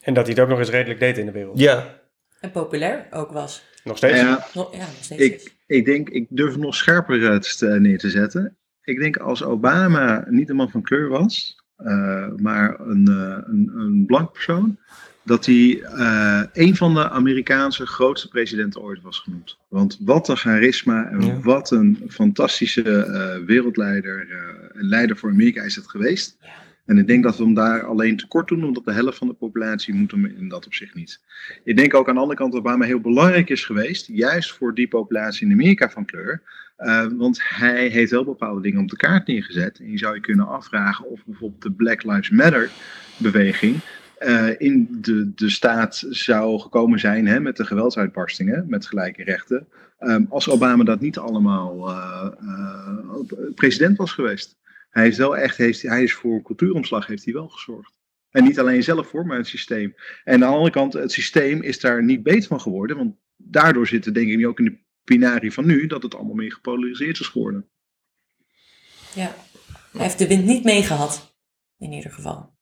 [0.00, 1.58] en dat hij het ook nog eens redelijk deed in de wereld.
[1.58, 2.00] Ja,
[2.40, 3.64] En populair ook was.
[3.84, 4.18] Nog steeds.
[4.18, 7.98] Ja, Nog, ja, nog steeds ik, ik denk, ik durf het nog scherper eh, neer
[7.98, 8.56] te zetten.
[8.82, 13.72] Ik denk als Obama niet een man van kleur was, eh, maar een, eh, een,
[13.74, 14.78] een blank persoon,
[15.26, 19.58] dat hij eh, een van de Amerikaanse grootste presidenten ooit was genoemd.
[19.68, 21.40] Want wat een charisma en Ja.
[21.40, 24.38] wat een fantastische eh, wereldleider eh,
[24.72, 26.36] leider voor Amerika is het geweest.
[26.84, 29.34] En ik denk dat we hem daar alleen tekort doen, omdat de helft van de
[29.34, 31.20] populatie moet hem in dat opzicht niet.
[31.64, 34.74] Ik denk ook aan de andere kant dat Obama heel belangrijk is geweest, juist voor
[34.74, 36.42] die populatie in Amerika van kleur.
[37.16, 39.78] Want hij heeft wel bepaalde dingen op de kaart neergezet.
[39.78, 42.70] En je zou je kunnen afvragen of bijvoorbeeld de Black Lives Matter
[43.16, 43.80] beweging
[44.18, 49.68] eh, in de, de staat zou gekomen zijn hè, met de geweldsuitbarstingen, met gelijke rechten.
[49.98, 54.56] ehm, als Obama dat niet allemaal eh, eh, president was geweest.
[54.90, 57.92] Hij, heeft wel echt, heeft, hij is voor cultuuromslag heeft hij wel gezorgd.
[58.30, 59.94] En niet alleen zelf voor, maar het systeem.
[60.24, 62.96] En aan de andere kant, het systeem is daar niet beter van geworden.
[62.96, 66.34] Want daardoor zitten denk ik nu ook in de pinarie van nu, dat het allemaal
[66.34, 67.68] meer gepolariseerd is geworden.
[69.14, 69.34] Ja.
[69.92, 71.36] Hij heeft de wind niet meegehad.
[71.78, 72.55] In ieder geval.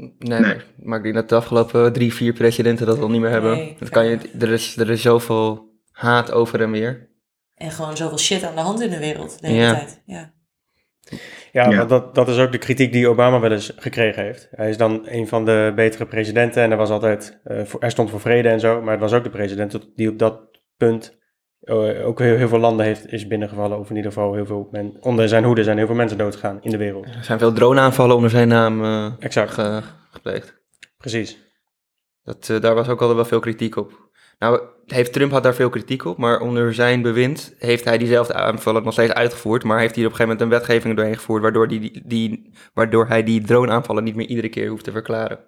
[0.00, 0.40] Nee, Nee.
[0.40, 3.56] Maar, maar ik denk dat de afgelopen drie, vier presidenten dat al niet meer hebben.
[3.56, 7.08] Nee, dat kan je, er, is, er is zoveel haat over en weer.
[7.54, 9.74] En gewoon zoveel shit aan de hand in de wereld de hele Ja.
[9.74, 10.02] tijd.
[10.06, 10.32] Ja.
[11.52, 14.48] Ja, dat, dat is ook de kritiek die Obama wel eens gekregen heeft.
[14.50, 17.90] Hij is dan een van de betere presidenten en hij, was altijd, eh, voor, hij
[17.90, 18.82] stond voor vrede en zo.
[18.82, 20.40] Maar het was ook de president die op dat
[20.76, 21.18] punt
[22.04, 23.78] ook heel, heel veel landen heeft, is binnengevallen.
[23.78, 26.58] Of in ieder geval heel veel men, onder zijn hoede zijn heel veel mensen doodgegaan
[26.62, 27.06] in de wereld.
[27.06, 30.54] Er zijn veel droneaanvallen onder zijn naam eh, Exact, ge- gepleegd.
[30.98, 31.38] precies.
[32.22, 34.08] Dat, eh, daar was ook altijd wel veel kritiek op.
[34.38, 38.34] Nou, heeft, Trump had daar veel kritiek op, maar onder zijn bewind heeft hij diezelfde
[38.34, 39.64] aanvallen nog steeds uitgevoerd.
[39.64, 43.06] Maar heeft hij op een gegeven moment een wetgeving doorheen gevoerd, waardoor, die, die, waardoor
[43.08, 45.38] hij die droneaanvallen niet meer iedere keer hoeft te verklaren.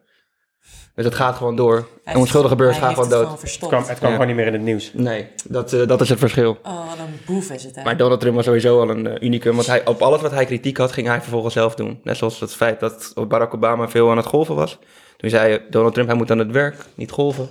[0.95, 1.89] Dus het gaat gewoon door.
[2.05, 3.31] Hij En onschuldige gaan heeft gewoon het dood.
[3.31, 3.73] Het verstopt.
[3.73, 4.15] kwam, het kwam Ja.
[4.15, 4.91] gewoon niet meer in het nieuws.
[4.93, 6.59] Nee, dat, eh, dat is het verschil.
[6.63, 7.83] Oh, wat een boef is het hè.
[7.83, 10.45] Maar Donald Trump was sowieso al een eh, unicum, want hij, op alles wat hij
[10.45, 12.01] kritiek had, ging hij vervolgens zelf doen.
[12.03, 14.79] Net zoals het feit dat Barack Obama veel aan het golven was.
[15.17, 17.49] Toen zei je, Donald Trump, hij moet aan het werk, niet golven.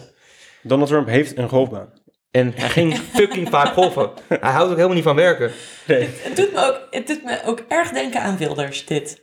[0.63, 1.89] Donald Trump heeft een golfbaan.
[2.31, 4.09] En hij ging fucking vaak golven.
[4.27, 5.51] Hij houdt ook helemaal niet van werken.
[5.87, 6.09] Nee.
[6.13, 9.21] Het doet, me ook, het doet me ook erg denken aan Wilders, dit.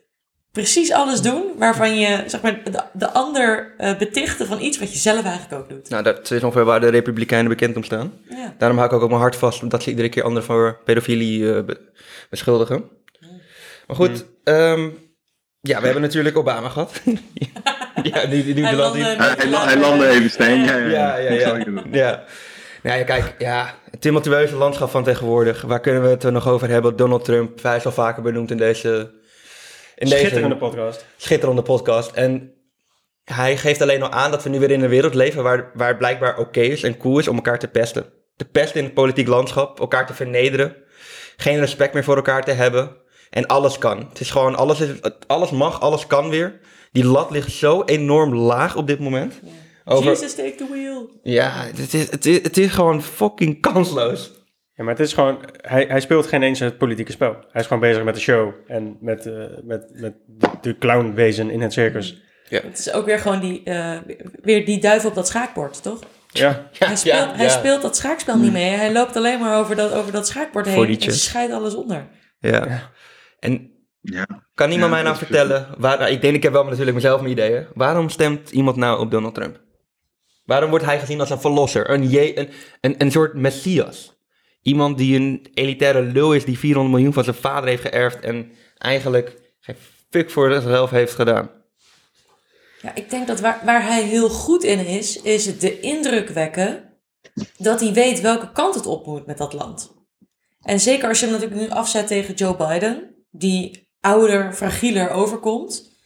[0.53, 4.93] Precies alles doen waarvan je zeg maar, de, de ander eh, betichten van iets wat
[4.93, 5.89] je zelf eigenlijk ook doet.
[5.89, 8.13] Nou, dat is ongeveer waar de Republikeinen bekend om staan.
[8.29, 8.55] Ja.
[8.59, 11.65] Daarom hou ik ook mijn hart vast dat ze iedere keer anderen voor pedofilie eh,
[11.65, 11.81] be-
[12.31, 12.85] beschuldigen.
[13.87, 14.89] Maar goed, ehm,
[15.61, 17.01] ja, we hebben natuurlijk Obama gehad.
[18.03, 20.65] ja, die, die, die Hij land- landde die- net Hij, later- hij landde even steen.
[20.65, 21.17] Ja, ja,
[21.93, 22.25] ja.
[22.83, 25.63] Nou ja, kijk, ja, het tumultueuze landschap van tegenwoordig.
[25.63, 26.97] Waar kunnen we het er nog over hebben?
[26.97, 29.11] Donald Trump, hij is al vaker benoemd in deze...
[29.99, 31.07] In Schitterende deze podcast.
[31.17, 32.11] schitterende podcast.
[32.11, 32.53] En
[33.25, 35.89] hij geeft alleen al aan dat we nu weer in een wereld leven waar, waar
[35.89, 38.07] het blijkbaar oké is en cool is om elkaar te pesten.
[38.37, 40.77] Te pesten in het politiek landschap, elkaar te vernederen,
[41.37, 42.97] geen respect meer voor elkaar te hebben.
[43.31, 43.99] En alles kan.
[44.09, 44.91] Het is gewoon, alles, is,
[45.27, 46.61] alles mag, alles kan weer.
[46.93, 49.41] Die lat ligt zo enorm laag op dit moment.
[49.85, 51.11] Over, Jesus, take the wheel.
[51.23, 54.33] ja, het is, het, is, het is gewoon fucking kansloos.
[54.79, 57.37] Ja, maar het is gewoon, hij, hij speelt geen eens het politieke spel.
[57.51, 60.15] Hij is gewoon bezig met de show en met, eh, met, met
[60.61, 62.23] de clownwezen in het circus.
[62.49, 63.99] Het is ook weer gewoon die, eh,
[64.43, 65.99] weer die duivel op dat schaakbord, toch?
[66.29, 67.51] Ja, hij speelt, ja, hij ja.
[67.51, 68.71] speelt dat schaakspel niet mee.
[68.71, 72.09] Hij loopt alleen maar over dat, over dat schaakbord heen die en scheidt alles onder.
[72.39, 72.91] Ja.
[73.39, 73.71] En
[74.01, 74.27] Ja.
[74.55, 77.21] kan iemand Ja, mij nou vertellen, waar, nou, ik denk ik heb wel natuurlijk mezelf
[77.21, 77.67] mijn ideeën.
[77.75, 79.61] Waarom stemt iemand nou op Donald Trump?
[80.45, 82.49] Waarom wordt hij gezien als een verlosser, een, je, een,
[82.81, 84.18] een, een soort messias?
[84.63, 88.53] Iemand die een elitaire lul is die 400 miljoen van zijn vader heeft geërfd en
[88.79, 89.77] eigenlijk geen
[90.11, 91.51] fuck voor zichzelf heeft gedaan.
[92.83, 96.29] Ja, ik denk dat waar, waar hij heel goed in is, is het de indruk
[96.29, 96.89] wekken
[97.57, 99.97] dat hij weet welke kant het op moet met dat land.
[100.61, 105.97] En zeker als je hem natuurlijk nu afzet tegen Joe Biden, die ouder, fragieler overkomt,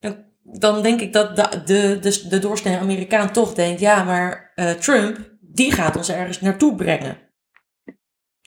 [0.00, 4.70] dan, dan denk ik dat de, de, de, doorsnee Amerikaan toch denkt, ja, maar eh,
[4.70, 7.21] Trump, die gaat ons ergens naartoe brengen.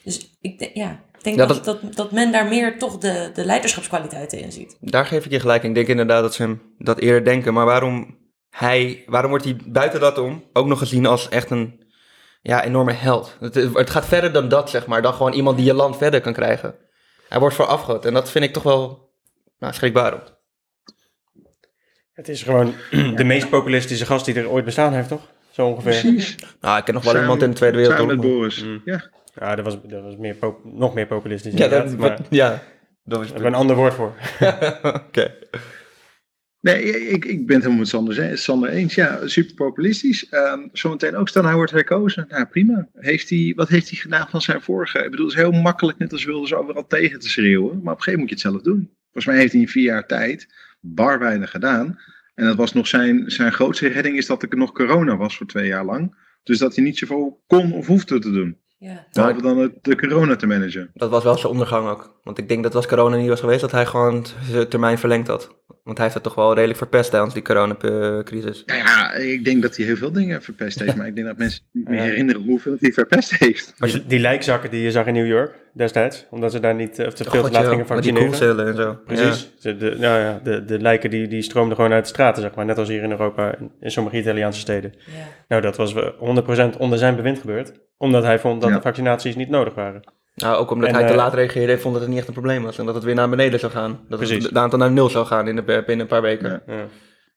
[0.05, 3.31] Dus ik denk, ja, ik denk Ja, dat, dat, dat men daar meer toch de,
[3.33, 4.77] de leiderschapskwaliteiten in ziet.
[4.79, 5.69] Daar geef ik je gelijk in.
[5.69, 7.53] Ik denk inderdaad dat ze hem dat eerder denken.
[7.53, 8.17] Maar waarom,
[8.49, 11.83] hij, waarom wordt hij buiten dat om ook nog gezien als echt een
[12.41, 13.37] ja, enorme held?
[13.39, 15.01] Het, het gaat verder dan dat, zeg maar.
[15.01, 16.75] Dan gewoon iemand die je land verder kan krijgen.
[17.29, 17.99] Hij wordt voor.
[18.05, 19.13] En dat vind ik toch wel
[19.59, 20.33] nou, schrikbarend.
[22.13, 22.73] het is gewoon
[23.15, 25.33] de meest populistische gast die er ooit bestaan heeft, toch?
[25.51, 26.01] Zo ongeveer.
[26.01, 26.35] Precies.
[26.61, 28.25] Nou, ik ken nog wel Samen- iemand in de Tweede Samen Wereldoorlog.
[28.25, 28.63] met Boris.
[28.63, 28.81] Mm.
[28.85, 29.09] Ja.
[29.39, 31.53] Ja, dat was, dat was meer pop- nog meer populistisch.
[31.53, 32.63] Ja, dat, maar ja,
[33.03, 34.13] dat is daar hebben we een ander woord voor.
[35.07, 35.33] Oké.
[36.61, 38.95] Nee, ik, ik ben het helemaal met Sander, Sander eens.
[38.95, 40.29] Ja, super populistisch.
[40.29, 42.25] Ehm, zometeen ook staan hij wordt herkozen.
[42.29, 42.87] Nou, prima.
[42.93, 44.99] Heeft hij, wat heeft hij gedaan van zijn vorige?
[45.03, 47.81] Ik bedoel, het is heel makkelijk, net als wilden ze overal tegen te schreeuwen.
[47.83, 48.89] Maar op een gegeven moment moet je het zelf doen.
[49.03, 50.47] Volgens mij heeft hij in vier jaar tijd
[50.79, 51.99] bar weinig gedaan.
[52.35, 55.47] En dat was nog zijn, zijn grootste redding is dat er nog corona was voor
[55.47, 56.15] twee jaar lang.
[56.43, 58.57] Dus dat hij niet zoveel kon of hoefde te doen.
[58.85, 59.05] Ja.
[59.11, 60.89] Behalve dan het, de corona te managen.
[60.93, 62.19] Dat was wel zijn ondergang ook.
[62.23, 65.27] Want ik denk dat als corona niet was geweest, dat hij gewoon zijn termijn verlengd
[65.27, 65.55] had.
[65.85, 68.63] Want hij heeft het toch wel redelijk verpest tijdens die coronacrisis.
[68.65, 70.95] Nou ja, ik denk dat hij heel veel dingen verpest heeft.
[70.95, 73.73] Maar ik denk dat mensen niet meer herinneren hoeveel hij verpest heeft.
[73.77, 77.07] Die, die lijkzakken die je zag in New York destijds, omdat ze daar niet, eh,
[77.07, 78.27] of te veel te laat gingen met die vaccineren.
[78.27, 78.97] koelcellen en zo.
[79.05, 79.51] Precies.
[79.61, 82.55] De, de, nou ja, de, de lijken die, die stroomden gewoon uit de straten, zeg
[82.55, 82.65] maar.
[82.65, 84.93] Net als hier in Europa, in, in sommige Italiaanse steden.
[84.97, 85.11] Ja.
[85.47, 87.71] Nou, dat was eh, 100% onder zijn bewind gebeurd.
[87.97, 88.75] Omdat hij vond dat Ja.
[88.75, 90.01] de vaccinaties niet nodig waren.
[90.35, 92.27] Nou, ook omdat En, hij te eh, laat reageerde en vond dat het niet echt
[92.27, 92.77] een probleem was.
[92.77, 93.99] En dat het weer naar beneden zou gaan.
[94.09, 94.43] Dat Precies.
[94.43, 96.61] het, aantal naar nul zou gaan in de, binnen een paar weken.
[96.65, 96.73] Ja.
[96.73, 96.87] Ja.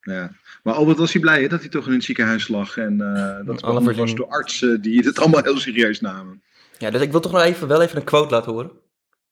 [0.01, 0.31] Ja.
[0.63, 2.77] Maar Albert was hij blij hè, dat hij toch in het ziekenhuis lag.
[2.77, 6.43] En eh, dat het Alle allemaal was door artsen die het allemaal heel serieus namen.
[6.79, 8.71] Ja, dus ik wil toch nog even, wel even een quote laten horen.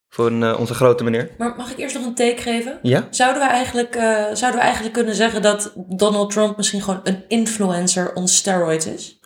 [0.08, 1.30] Voor een, eh, onze grote meneer.
[1.38, 2.78] Maar mag ik eerst nog een take geven?
[2.82, 3.06] Ja?
[3.10, 4.02] Zouden we, eigenlijk, eh,
[4.32, 9.20] zouden we eigenlijk kunnen zeggen dat Donald Trump misschien gewoon een influencer on steroids is?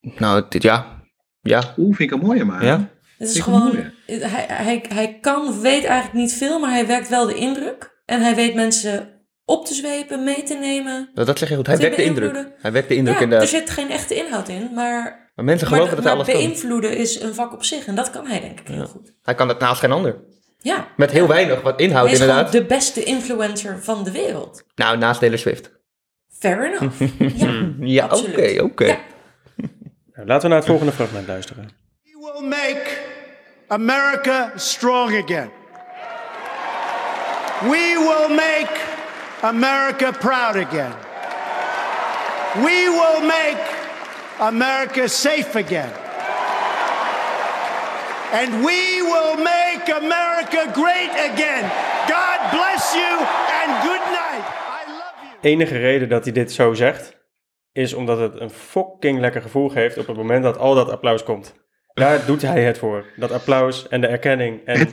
[0.00, 1.02] Nou, dit, ja.
[1.40, 1.74] Ja.
[1.76, 2.64] Oeh, vind ik een mooie maar.
[2.64, 2.90] Ja?
[3.20, 7.08] Het is Ik gewoon, hij, hij, hij kan, weet eigenlijk niet veel, maar hij wekt
[7.08, 8.02] wel de indruk.
[8.06, 9.08] En hij weet mensen
[9.44, 11.10] op te zwepen, mee te nemen.
[11.14, 11.66] Dat, dat zeg je goed.
[11.66, 12.46] Hij Dat wekt de indruk.
[12.58, 13.48] Hij wekt de indruk ja, er inderdaad.
[13.48, 16.44] zit geen echte inhoud in, maar, Maar mensen maar, geloven dat hij maar alles kan.
[16.46, 17.86] beïnvloeden is een vak op zich.
[17.86, 19.12] En dat kan hij denk ik heel goed.
[19.22, 20.16] Hij kan het naast geen ander.
[20.58, 22.48] Ja, Met heel weinig wat inhoud hij is inderdaad.
[22.50, 24.62] gewoon de beste influencer van de wereld.
[24.74, 25.70] Nou, naast Taylor Swift.
[26.38, 27.00] Fair enough.
[27.42, 28.84] ja, Ja, oké, oké.
[28.86, 28.98] Ja.
[30.12, 31.68] Nou, laten we naar het volgende fragment luisteren.
[32.02, 33.08] We will make
[33.72, 35.48] America strong again.
[37.70, 38.70] We will make
[39.42, 40.92] America proud again.
[42.64, 43.62] We will make
[44.40, 45.92] America safe again.
[48.32, 51.70] And we will make America great again.
[52.08, 53.18] God bless you
[53.58, 54.44] and good night.
[54.66, 55.50] I love you.
[55.50, 57.16] enige reden dat hij dit zo zegt,
[57.72, 61.22] is omdat het een fucking lekker gevoel geeft op het moment dat al dat applaus
[61.22, 61.54] komt.
[61.94, 63.04] Daar doet hij het voor.
[63.16, 64.60] Dat applaus en de erkenning.
[64.64, 64.88] En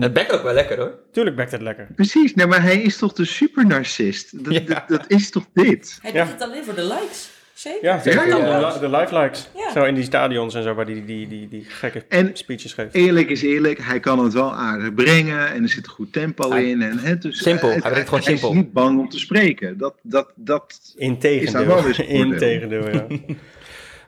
[0.00, 0.98] Het bekt ook wel lekker hoor.
[1.12, 1.88] tuurlijk bekt het lekker.
[1.94, 4.44] Precies, nee, maar hij is toch de supernarcist?
[4.44, 4.60] Dat, Ja.
[4.60, 5.98] dat, dat is toch dit?
[6.02, 6.24] Hij Ja.
[6.24, 7.30] doet het alleen voor de likes.
[7.54, 7.84] Zeker.
[7.84, 8.72] Ja, Ja, de, ja.
[8.72, 9.48] de, de live likes.
[9.56, 9.70] Ja.
[9.72, 12.94] Zo in die stadions en zo, waar die, die, die, die gekke En speeches geeft.
[12.94, 16.50] Eerlijk is eerlijk, hij kan het wel aardig brengen en er zit een goed tempo
[16.50, 16.82] Hij- in.
[16.82, 18.50] En, hè, dus, Simpel, eh, hij brengt gewoon hij simpel.
[18.50, 19.78] is niet bang om te spreken.
[19.78, 21.66] Dat, dat, dat is daar Integendeel.
[21.66, 22.32] wel weer zijn voordeel.
[22.32, 23.06] Integendeel, ja.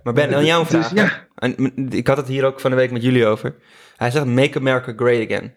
[0.07, 1.11] Maar Ben, aan jou een Dus vraag.
[1.11, 1.26] ja.
[1.34, 3.54] En, ik had het hier ook van de week met jullie over.
[3.96, 5.54] Hij zegt make America great again.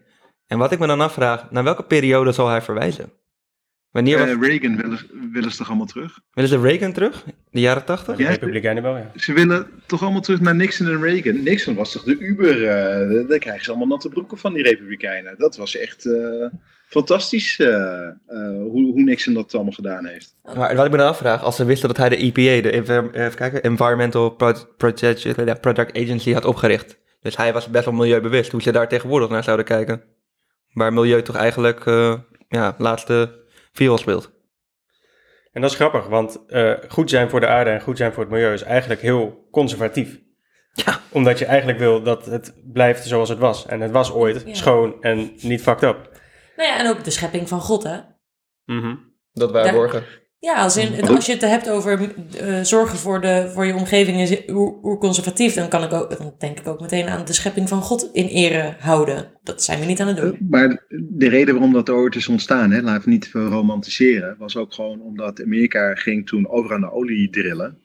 [0.47, 3.11] En wat ik me dan afvraag, naar welke periode zal hij verwijzen?
[3.91, 4.99] Wanneer was, Eh, Reagan willen,
[5.31, 6.19] willen ze toch allemaal terug?
[6.33, 7.23] willen ze Reagan terug?
[7.51, 8.15] De jaren tachtig?
[8.15, 8.29] De Ja.
[8.29, 9.11] Republikeinen wel, ja.
[9.15, 11.43] Ze willen toch allemaal terug naar Nixon en Reagan.
[11.43, 12.67] Nixon was toch de Uber.
[12.67, 15.35] eh daar krijgen ze allemaal natte broeken van die Republikeinen.
[15.37, 16.45] Dat was echt eh,
[16.89, 17.67] fantastisch eh,
[18.07, 18.11] eh,
[18.71, 20.35] hoe, hoe Nixon dat allemaal gedaan heeft.
[20.55, 23.09] Maar wat ik me dan afvraag, als ze wisten dat hij de EPA, de Envi-
[23.11, 26.97] even kijken, Environmental Pro- Protect- eh, Product Agency, had opgericht.
[27.21, 30.03] Dus hij was best wel milieubewust, hoe ze daar tegenwoordig naar zouden kijken.
[30.73, 32.15] Waar milieu toch eigenlijk, eh,
[32.47, 34.31] ja, laatste viool speelt.
[35.51, 38.23] En dat is grappig, want eh, goed zijn voor de aarde en goed zijn voor
[38.23, 40.19] het milieu is eigenlijk heel conservatief.
[40.73, 40.99] Ja.
[41.11, 43.65] Omdat je eigenlijk wil dat het blijft zoals het was.
[43.65, 44.53] En het was ooit Ja.
[44.53, 46.08] schoon en niet fucked up.
[46.59, 47.97] Nou ja, en ook de schepping van God, hè?
[48.65, 48.95] Mhm.
[49.33, 50.03] Dat waarborgen.
[50.39, 54.19] Ja, als, in, als je het hebt over eh, zorgen voor, de, voor je omgeving
[54.19, 57.69] is oer, oer-conservatief, dan, kan ik ook, dan denk ik ook meteen aan de schepping
[57.69, 59.31] van God in ere houden.
[59.43, 60.37] Dat zijn we niet aan het doen.
[60.49, 64.57] Maar de reden waarom dat ooit is ontstaan, hè, laten we niet veel romantiseren, was
[64.57, 67.77] ook gewoon omdat Amerika ging toen over aan de olie drillen.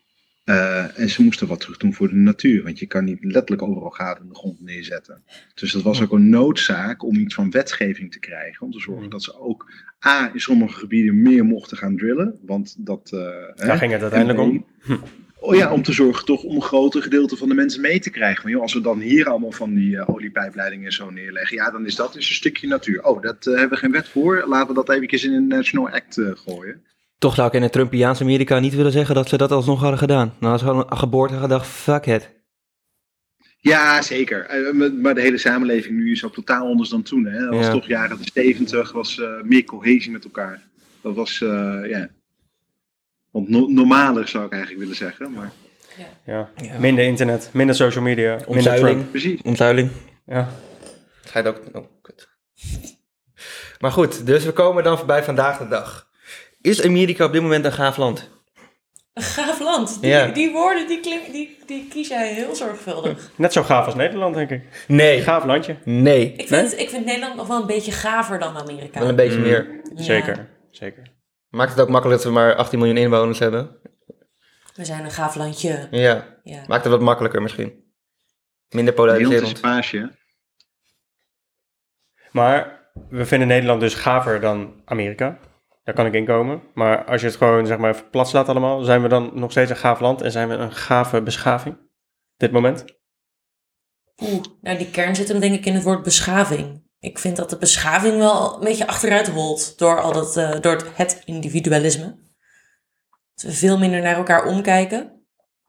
[0.45, 3.62] Eh, en ze moesten wat terug doen voor de natuur, want je kan niet letterlijk
[3.62, 5.22] overal gaten in de grond neerzetten.
[5.55, 9.11] Dus dat was ook een noodzaak om iets van wetgeving te krijgen, om te zorgen
[9.11, 9.72] dat ze ook
[10.07, 13.11] A, in sommige gebieden meer mochten gaan drillen, want dat...
[13.12, 13.20] eh,
[13.55, 14.64] hè, Daar ging het uiteindelijk en om.
[15.01, 15.07] B,
[15.40, 18.11] Oh ja, om te zorgen toch om een groter gedeelte van de mensen mee te
[18.11, 18.42] krijgen.
[18.42, 21.86] Want joh, als we dan hier allemaal van die eh, oliepijpleidingen zo neerleggen, ja, dan
[21.86, 23.05] is dat dus een stukje natuur.
[23.05, 24.45] Oh, dat hebben we geen wet voor.
[24.47, 26.82] Laten we dat eventjes in een National Act gooien.
[27.18, 29.98] Toch zou ik in het Trumpiaanse Amerika niet willen zeggen dat ze dat alsnog hadden
[29.98, 30.34] gedaan.
[30.40, 32.32] Nou, als gewoon een geboorte gedacht, fuck it.
[33.58, 34.46] Ja, zeker.
[34.46, 37.24] Eh, maar- maar de hele samenleving nu is ook totaal anders dan toen.
[37.24, 37.38] Hè.
[37.40, 37.72] Dat was Ja.
[37.72, 40.62] toch jaren 70, was eh, meer cohesie met elkaar.
[41.00, 42.08] Dat was, eh, ja.
[43.30, 45.32] Want no- normaler zou ik eigenlijk willen zeggen.
[45.32, 45.52] Maar
[46.26, 46.50] Ja.
[46.78, 48.90] Minder internet, minder social media, minder Omzuiling.
[48.96, 49.10] Trump.
[49.10, 49.42] precies.
[49.42, 49.90] Omzuiling.
[50.26, 50.48] Ja.
[51.24, 51.60] Schijnt ook...
[51.72, 52.28] Oh, kut.
[53.80, 56.08] Maar goed, dus we komen dan voorbij vandaag de dag.
[56.64, 58.30] Is Amerika op dit moment een gaaf land?
[59.12, 60.00] Een gaaf land.
[60.00, 60.26] Die, Ja.
[60.26, 63.30] die woorden, die, klink, die, die kies jij heel zorgvuldig.
[63.36, 64.62] Net zo gaaf als Nederland, denk ik.
[64.88, 65.22] Nee.
[65.22, 65.76] Gaaf landje.
[65.84, 66.32] Nee.
[66.36, 68.98] Ik vind, ik vind Nederland nog wel een beetje gaver dan Amerika.
[69.00, 69.42] Wel een beetje Mm.
[69.44, 69.80] meer.
[69.94, 70.02] Ja.
[70.02, 71.02] Zeker, zeker.
[71.48, 73.76] Maakt het ook makkelijk dat we maar 18 miljoen inwoners hebben?
[74.74, 75.88] We zijn een gaaf landje.
[75.90, 76.38] Ja.
[76.44, 76.64] Ja.
[76.66, 77.84] Maakt het wat makkelijker misschien.
[78.68, 79.54] Minder polariserend.
[79.54, 79.96] een paasje.
[79.98, 80.06] hè.
[82.30, 85.38] Maar we vinden Nederland dus gaver dan Amerika.
[85.85, 86.62] Daar kan ik in komen.
[86.74, 89.76] Maar als je het gewoon zeg maar plat allemaal, zijn we dan nog steeds een
[89.76, 91.76] gaaf land en zijn we een gave beschaving?
[92.37, 92.85] Dit moment?
[94.22, 96.82] Oeh, nou die kern zit hem denk ik in het woord beschaving.
[96.99, 100.72] Ik vind dat de beschaving wel een beetje achteruit holt door, al dat, eh, door
[100.72, 102.18] het, het individualisme.
[103.35, 105.26] Dat we veel minder naar elkaar omkijken.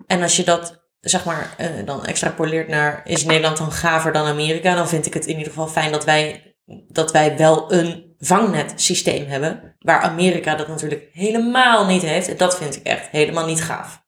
[0.07, 4.27] En als je dat zeg maar eh, dan extrapoleert naar is Nederland dan gaver dan
[4.27, 6.54] Amerika, dan vind ik het in ieder geval fijn dat wij,
[6.87, 9.75] dat wij wel een vangnetsysteem hebben.
[9.79, 12.27] Waar Amerika dat natuurlijk helemaal niet heeft.
[12.27, 14.03] En dat vind ik echt helemaal niet gaaf.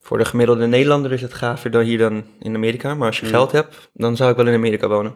[0.00, 2.94] Voor de gemiddelde Nederlander is het gaver dan hier dan in Amerika.
[2.94, 3.30] Maar als je Mm.
[3.32, 5.14] geld hebt, dan zou ik wel in Amerika wonen.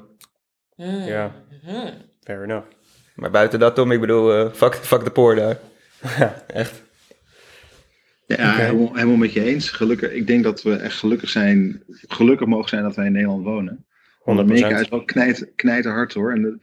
[0.74, 1.03] Hmm.
[1.03, 1.93] Ja, Mhm.
[2.22, 2.66] fair enough.
[3.14, 5.59] Maar buiten dat, Tom, ik bedoel, eh, fuck, fuck de poor daar.
[6.47, 6.83] Echt.
[8.26, 9.70] Ja, helemaal, helemaal met je eens.
[9.70, 13.45] Gelukkig, ik denk dat we echt gelukkig zijn, gelukkig mogen zijn dat wij in Nederland
[13.45, 13.87] wonen.
[14.24, 14.42] Want 100%.
[14.42, 16.32] Amerika is wel knijt, knijterhard hoor.
[16.32, 16.58] En de,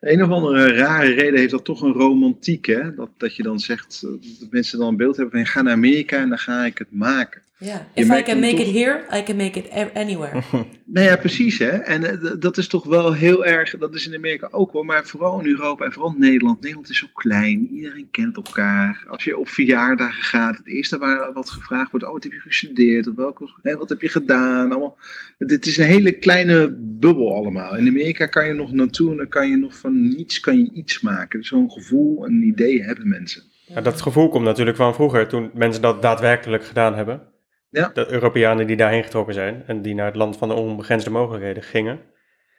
[0.00, 2.94] een of andere rare reden heeft dat toch een romantiek, hè?
[2.94, 5.72] Dat, dat je dan zegt, eh, dat mensen dan een beeld hebben van, ga naar
[5.72, 7.42] Amerika en dan ga ik het maken.
[7.58, 10.42] Ja, if I can make toch- it here, I can make it anywhere.
[10.88, 11.68] Nou ja, precies hè.
[11.68, 15.04] En eh, dat is toch wel heel erg, dat is in Amerika ook wel, maar
[15.04, 16.60] vooral in Europa en vooral Nederland.
[16.60, 19.04] Nederland is zo klein, iedereen kent elkaar.
[19.08, 22.38] Als je op verjaardagen gaat, het eerste waar wat gevraagd wordt, oh wat heb je
[22.38, 24.70] gestudeerd, of welke, hè, wat heb je gedaan.
[24.70, 24.98] Allemaal.
[25.38, 27.76] Dit is een hele kleine bubbel allemaal.
[27.76, 30.70] In Amerika kan je nog naartoe en dan kan je nog van niets kan je
[30.72, 31.44] iets maken.
[31.44, 33.42] Zo'n gevoel, een idee hebben mensen.
[33.66, 37.34] Ja, dat gevoel komt natuurlijk van vroeger, toen mensen dat daadwerkelijk gedaan hebben.
[37.68, 37.90] Ja.
[37.94, 41.62] De Europeanen die daarheen getrokken zijn en die naar het land van de onbegrensde mogelijkheden
[41.62, 42.00] gingen.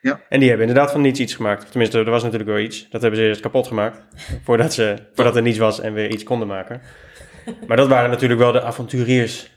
[0.00, 0.20] Ja.
[0.28, 1.70] En die hebben inderdaad van niets iets gemaakt.
[1.70, 2.88] Tenminste, er was natuurlijk wel iets.
[2.88, 4.06] Dat hebben ze eerst kapot gemaakt.
[4.44, 6.80] voordat, ze, voordat er niets was en weer iets konden maken.
[7.66, 9.56] Maar dat waren natuurlijk wel de avonturiers.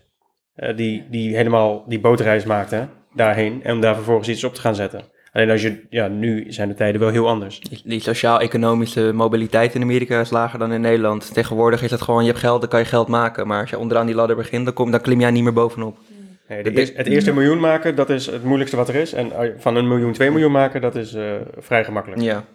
[0.55, 3.63] eh, die, die helemaal die bootreis maakten daarheen.
[3.63, 5.03] En om daar vervolgens iets op te gaan zetten.
[5.31, 7.59] Alleen als je, ja, nu zijn de tijden wel heel anders.
[7.83, 11.33] Die, sociaal-economische mobiliteit in Amerika is lager dan in Nederland.
[11.33, 13.47] Tegenwoordig is het gewoon, je hebt geld, dan kan je geld maken.
[13.47, 15.97] Maar als je onderaan die ladder begint, dan, kom, dan klim jij niet meer bovenop.
[16.47, 19.13] Nee, de het eerste miljoen maken, dat is het moeilijkste wat er is.
[19.13, 22.21] En van een miljoen, twee miljoen maken, dat is eh, vrij gemakkelijk.
[22.21, 22.45] Ja,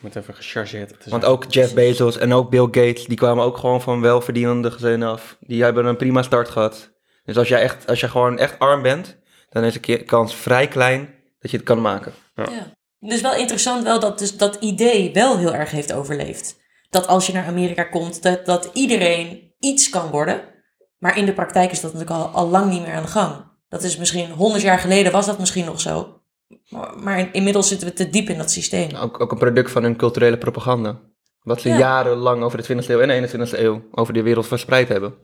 [0.00, 1.00] moet even gechargeerd.
[1.00, 4.70] te want ook Jeff Bezos en ook Bill Gates, die kwamen ook gewoon van welverdienende
[4.70, 5.36] gezinnen af.
[5.40, 6.90] Die hebben een prima start gehad.
[7.24, 9.18] Dus als jij, echt, als je gewoon echt arm bent,
[9.48, 11.13] dan is de kans vrij klein
[11.44, 12.12] dat je het kan maken.
[12.34, 12.72] Ja.
[12.98, 16.56] Dus wel interessant wel dat dus dat idee wel heel erg heeft overleefd.
[16.90, 20.40] Dat als je naar Amerika komt, dat, dat iedereen iets kan worden.
[20.98, 23.34] Maar in de praktijk is dat natuurlijk al, al lang niet meer aan de gang.
[23.68, 26.20] Dat is misschien honderd jaar geleden was dat misschien nog zo.
[26.68, 28.94] Maar, maar in- inmiddels zitten we te diep in dat systeem.
[28.96, 31.00] Ook, ook een product van hun culturele propaganda.
[31.42, 31.78] Wat ze Ja.
[31.78, 35.14] jarenlang over de 20e eeuw en de 21e eeuw over de wereld verspreid hebben.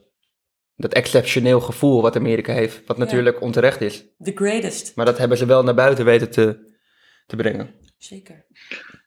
[0.76, 4.06] Dat exceptioneel gevoel wat Amerika heeft, wat natuurlijk onterecht is.
[4.22, 4.92] The greatest.
[4.96, 6.58] Maar dat hebben ze wel naar buiten weten te,
[7.26, 7.70] te brengen.
[7.98, 8.44] Zeker.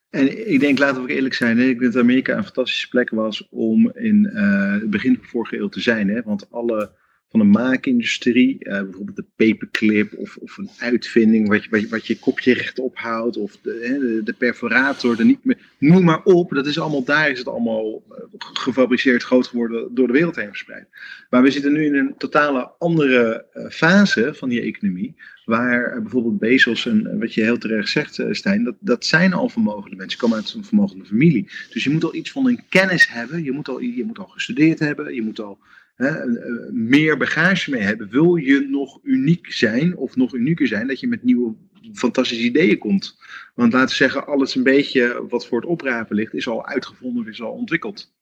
[0.10, 2.88] En ik denk, laten we ook eerlijk zijn, hè, ik denk dat Amerika een fantastische
[2.88, 6.10] plek was om in eh, het begin van de vorige eeuw te zijn.
[6.10, 6.22] Hè?
[6.22, 6.92] Want alle
[7.34, 12.08] van de maakindustrie, eh, bijvoorbeeld de paperclip of, of een uitvinding wat je, wat, wat
[12.08, 16.66] je kopje rechtop houdt, of de, de, perforator, de niet meer, noem maar op, dat
[16.66, 20.88] is allemaal, daar is het allemaal eh, gefabriceerd, groot geworden, door de wereld heen verspreid.
[21.30, 25.16] Maar we zitten nu in een totale andere eh, fase van die economie,
[25.46, 29.96] waar bijvoorbeeld Bezos en wat je heel terecht zegt, Stijn, dat, dat zijn al vermogende
[29.96, 31.50] mensen, komen uit een vermogende familie.
[31.70, 34.28] Dus je moet al iets van een kennis hebben, je moet al, je moet al
[34.28, 35.60] gestudeerd hebben, je moet al
[35.96, 38.10] hè, eh, meer bagage mee hebben.
[38.10, 41.56] Wil je nog uniek zijn of nog unieker zijn, dat je met nieuwe
[41.94, 43.18] fantastische ideeën komt.
[43.56, 47.24] Want laten we zeggen, alles een beetje wat voor het oprapen ligt, is al uitgevonden
[47.24, 48.14] of is al ontwikkeld.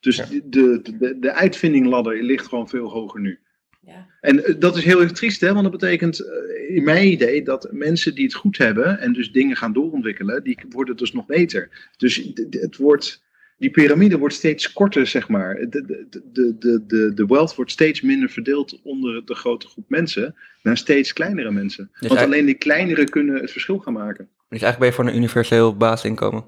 [0.00, 3.38] Dus de, de, de, de uitvindingladder ligt gewoon veel hoger nu.
[3.80, 4.06] Ja.
[4.20, 5.52] En eh, dat is heel erg triest, hè?
[5.52, 9.32] want dat betekent eh, in mijn idee dat mensen die het goed hebben en dus
[9.32, 11.90] dingen gaan doorontwikkelen, die worden dus nog beter.
[11.96, 13.22] Dus het wordt,
[13.60, 15.54] die piramide wordt steeds korter, zeg maar.
[15.54, 20.34] De, de, de, de, de, wealth wordt steeds minder verdeeld onder de grote groep mensen
[20.62, 21.84] naar steeds kleinere mensen.
[21.84, 24.28] want eigenlijk- alleen die kleinere kunnen het verschil gaan maken.
[24.48, 26.44] Dus eigenlijk ben je voor een universeel basisinkomen.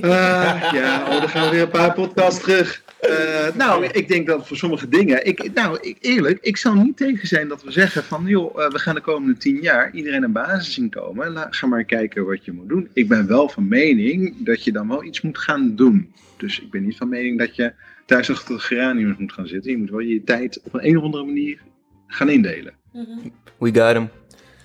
[0.00, 2.82] Ah, ja, oh, dan gaan we weer een paar podcasts terug.
[3.02, 5.26] Eh, nou, ik denk dat voor sommige dingen.
[5.26, 8.24] Ik, nou, ik, eerlijk, ik zou niet tegen zijn dat we zeggen van.
[8.26, 11.46] joh, eh, we gaan de komende tien jaar iedereen een basisinkomen.
[11.50, 12.88] Ga maar kijken wat je moet doen.
[12.92, 16.12] Ik ben wel van mening dat je dan wel iets moet gaan doen.
[16.36, 17.72] Dus ik ben niet van mening dat je
[18.06, 19.70] thuis achter de geraniums moet gaan zitten.
[19.70, 21.60] Je moet wel je tijd op een, een of andere manier
[22.06, 22.74] gaan indelen.
[22.92, 23.28] Mhm.
[23.58, 24.08] We got him.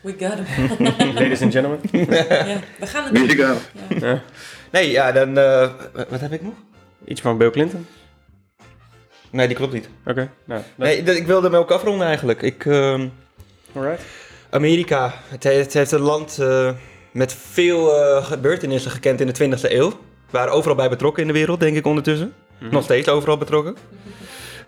[0.03, 0.85] We got him.
[1.13, 1.79] Ladies and gentlemen.
[1.91, 3.37] ja, we gaan het Here doen.
[3.37, 3.57] you
[3.89, 4.05] go.
[4.05, 4.23] Ja.
[4.71, 5.37] Nee, ja, dan...
[5.37, 5.69] eh,
[6.09, 6.53] wat heb ik nog?
[7.05, 7.85] Iets van Bill Clinton.
[9.31, 9.89] Nee, die klopt niet.
[10.05, 10.61] Oké, nou.
[10.75, 12.41] dat- Nee, ik wilde hem ook afronden eigenlijk.
[12.41, 12.65] Ik,
[13.75, 14.03] Alright.
[14.49, 16.69] Amerika, het heeft, het heeft een land eh,
[17.11, 19.89] met veel eh, gebeurtenissen gekend in de 20e eeuw.
[19.89, 19.95] We
[20.37, 22.33] waren overal bij betrokken in de wereld, denk ik ondertussen.
[22.71, 23.75] Nog steeds overal betrokken.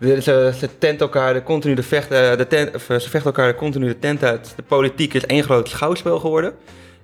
[0.00, 3.58] Ze tent elkaar de continu de vecht, eh, de tent, of, ze vechten elkaar de
[3.58, 4.52] continu de tent uit.
[4.56, 6.52] De politiek is één groot schouwspel geworden.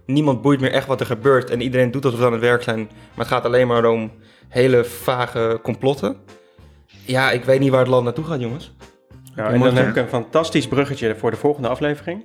[0.07, 2.63] Niemand boeit meer echt wat er gebeurt en iedereen doet alsof ze aan het werk
[2.63, 2.79] zijn.
[2.79, 4.13] Maar het gaat alleen maar om
[4.49, 6.17] hele vage complotten.
[7.07, 8.73] Ja, ik weet niet waar het land naartoe gaat, jongens.
[9.37, 12.25] Ja, en dan heb ik een fantastisch bruggetje voor de volgende aflevering.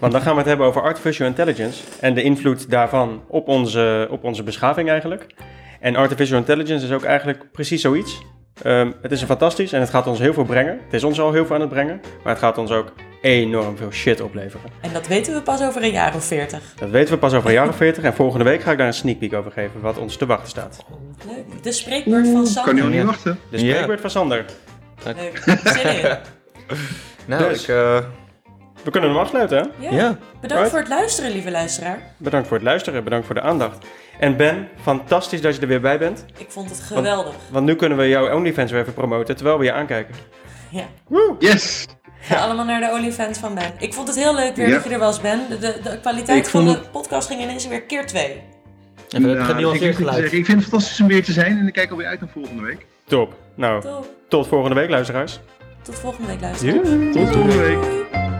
[0.00, 4.08] Want dan gaan we het hebben over artificial intelligence en de invloed daarvan op onze,
[4.10, 5.26] op onze beschaving eigenlijk.
[5.80, 8.22] En artificial intelligence is ook eigenlijk precies zoiets.
[8.62, 10.78] Ehm, het is een fantastisch en het gaat ons heel veel brengen.
[10.84, 12.92] Het is ons al heel veel aan het brengen, maar het gaat ons ook
[13.22, 14.70] enorm veel shit opleveren.
[14.80, 16.60] En dat weten we pas over een jaar of veertig.
[16.78, 18.86] Dat weten we pas over een jaar of 40 en volgende week ga ik daar
[18.86, 20.84] een sneak peek over geven wat ons te wachten staat.
[21.26, 21.62] Leuk.
[21.62, 22.74] De spreekbeurt van Kan Sander.
[22.74, 23.38] je nog niet wachten?
[23.50, 24.44] De spreekbeurt van Sander.
[25.04, 25.42] Leuk.
[25.64, 26.16] Zin in.
[27.26, 27.62] Nou, Dus.
[27.62, 27.68] ik...
[27.68, 27.98] eh,
[28.82, 29.64] We kunnen hem afsluiten hè?
[29.88, 29.90] Ja.
[29.96, 30.18] ja.
[30.40, 30.68] Bedankt Right.
[30.70, 31.98] voor het luisteren, lieve luisteraar.
[32.16, 33.86] Bedankt voor het luisteren, bedankt voor de aandacht.
[34.18, 36.24] En Ben, fantastisch dat je er weer bij bent.
[36.38, 37.34] Ik vond het geweldig.
[37.50, 40.14] Want nu kunnen we jouw OnlyFans weer even promoten terwijl we je aankijken.
[40.70, 40.84] Ja.
[41.38, 41.86] Yes!
[42.20, 43.72] Ga allemaal naar de OnlyFans van Ben.
[43.78, 44.74] Ik vond het heel leuk weer Ja.
[44.74, 45.40] dat je er was, Ben.
[45.48, 48.42] De, de, de kwaliteit Ik van de podcast ging ineens weer keer twee.
[49.08, 50.32] Even Nou, het ik, geluid.
[50.32, 52.62] ik vind het fantastisch om weer te zijn en ik kijk alweer uit naar volgende
[52.62, 52.86] week.
[53.06, 53.34] Top.
[53.54, 54.06] Nou, Top.
[54.28, 55.40] tot volgende week luisteraars.
[55.82, 56.88] Tot volgende week, luisteraars.
[56.88, 57.10] Doei.
[57.12, 57.82] Tot volgende week.
[57.82, 58.37] Doei.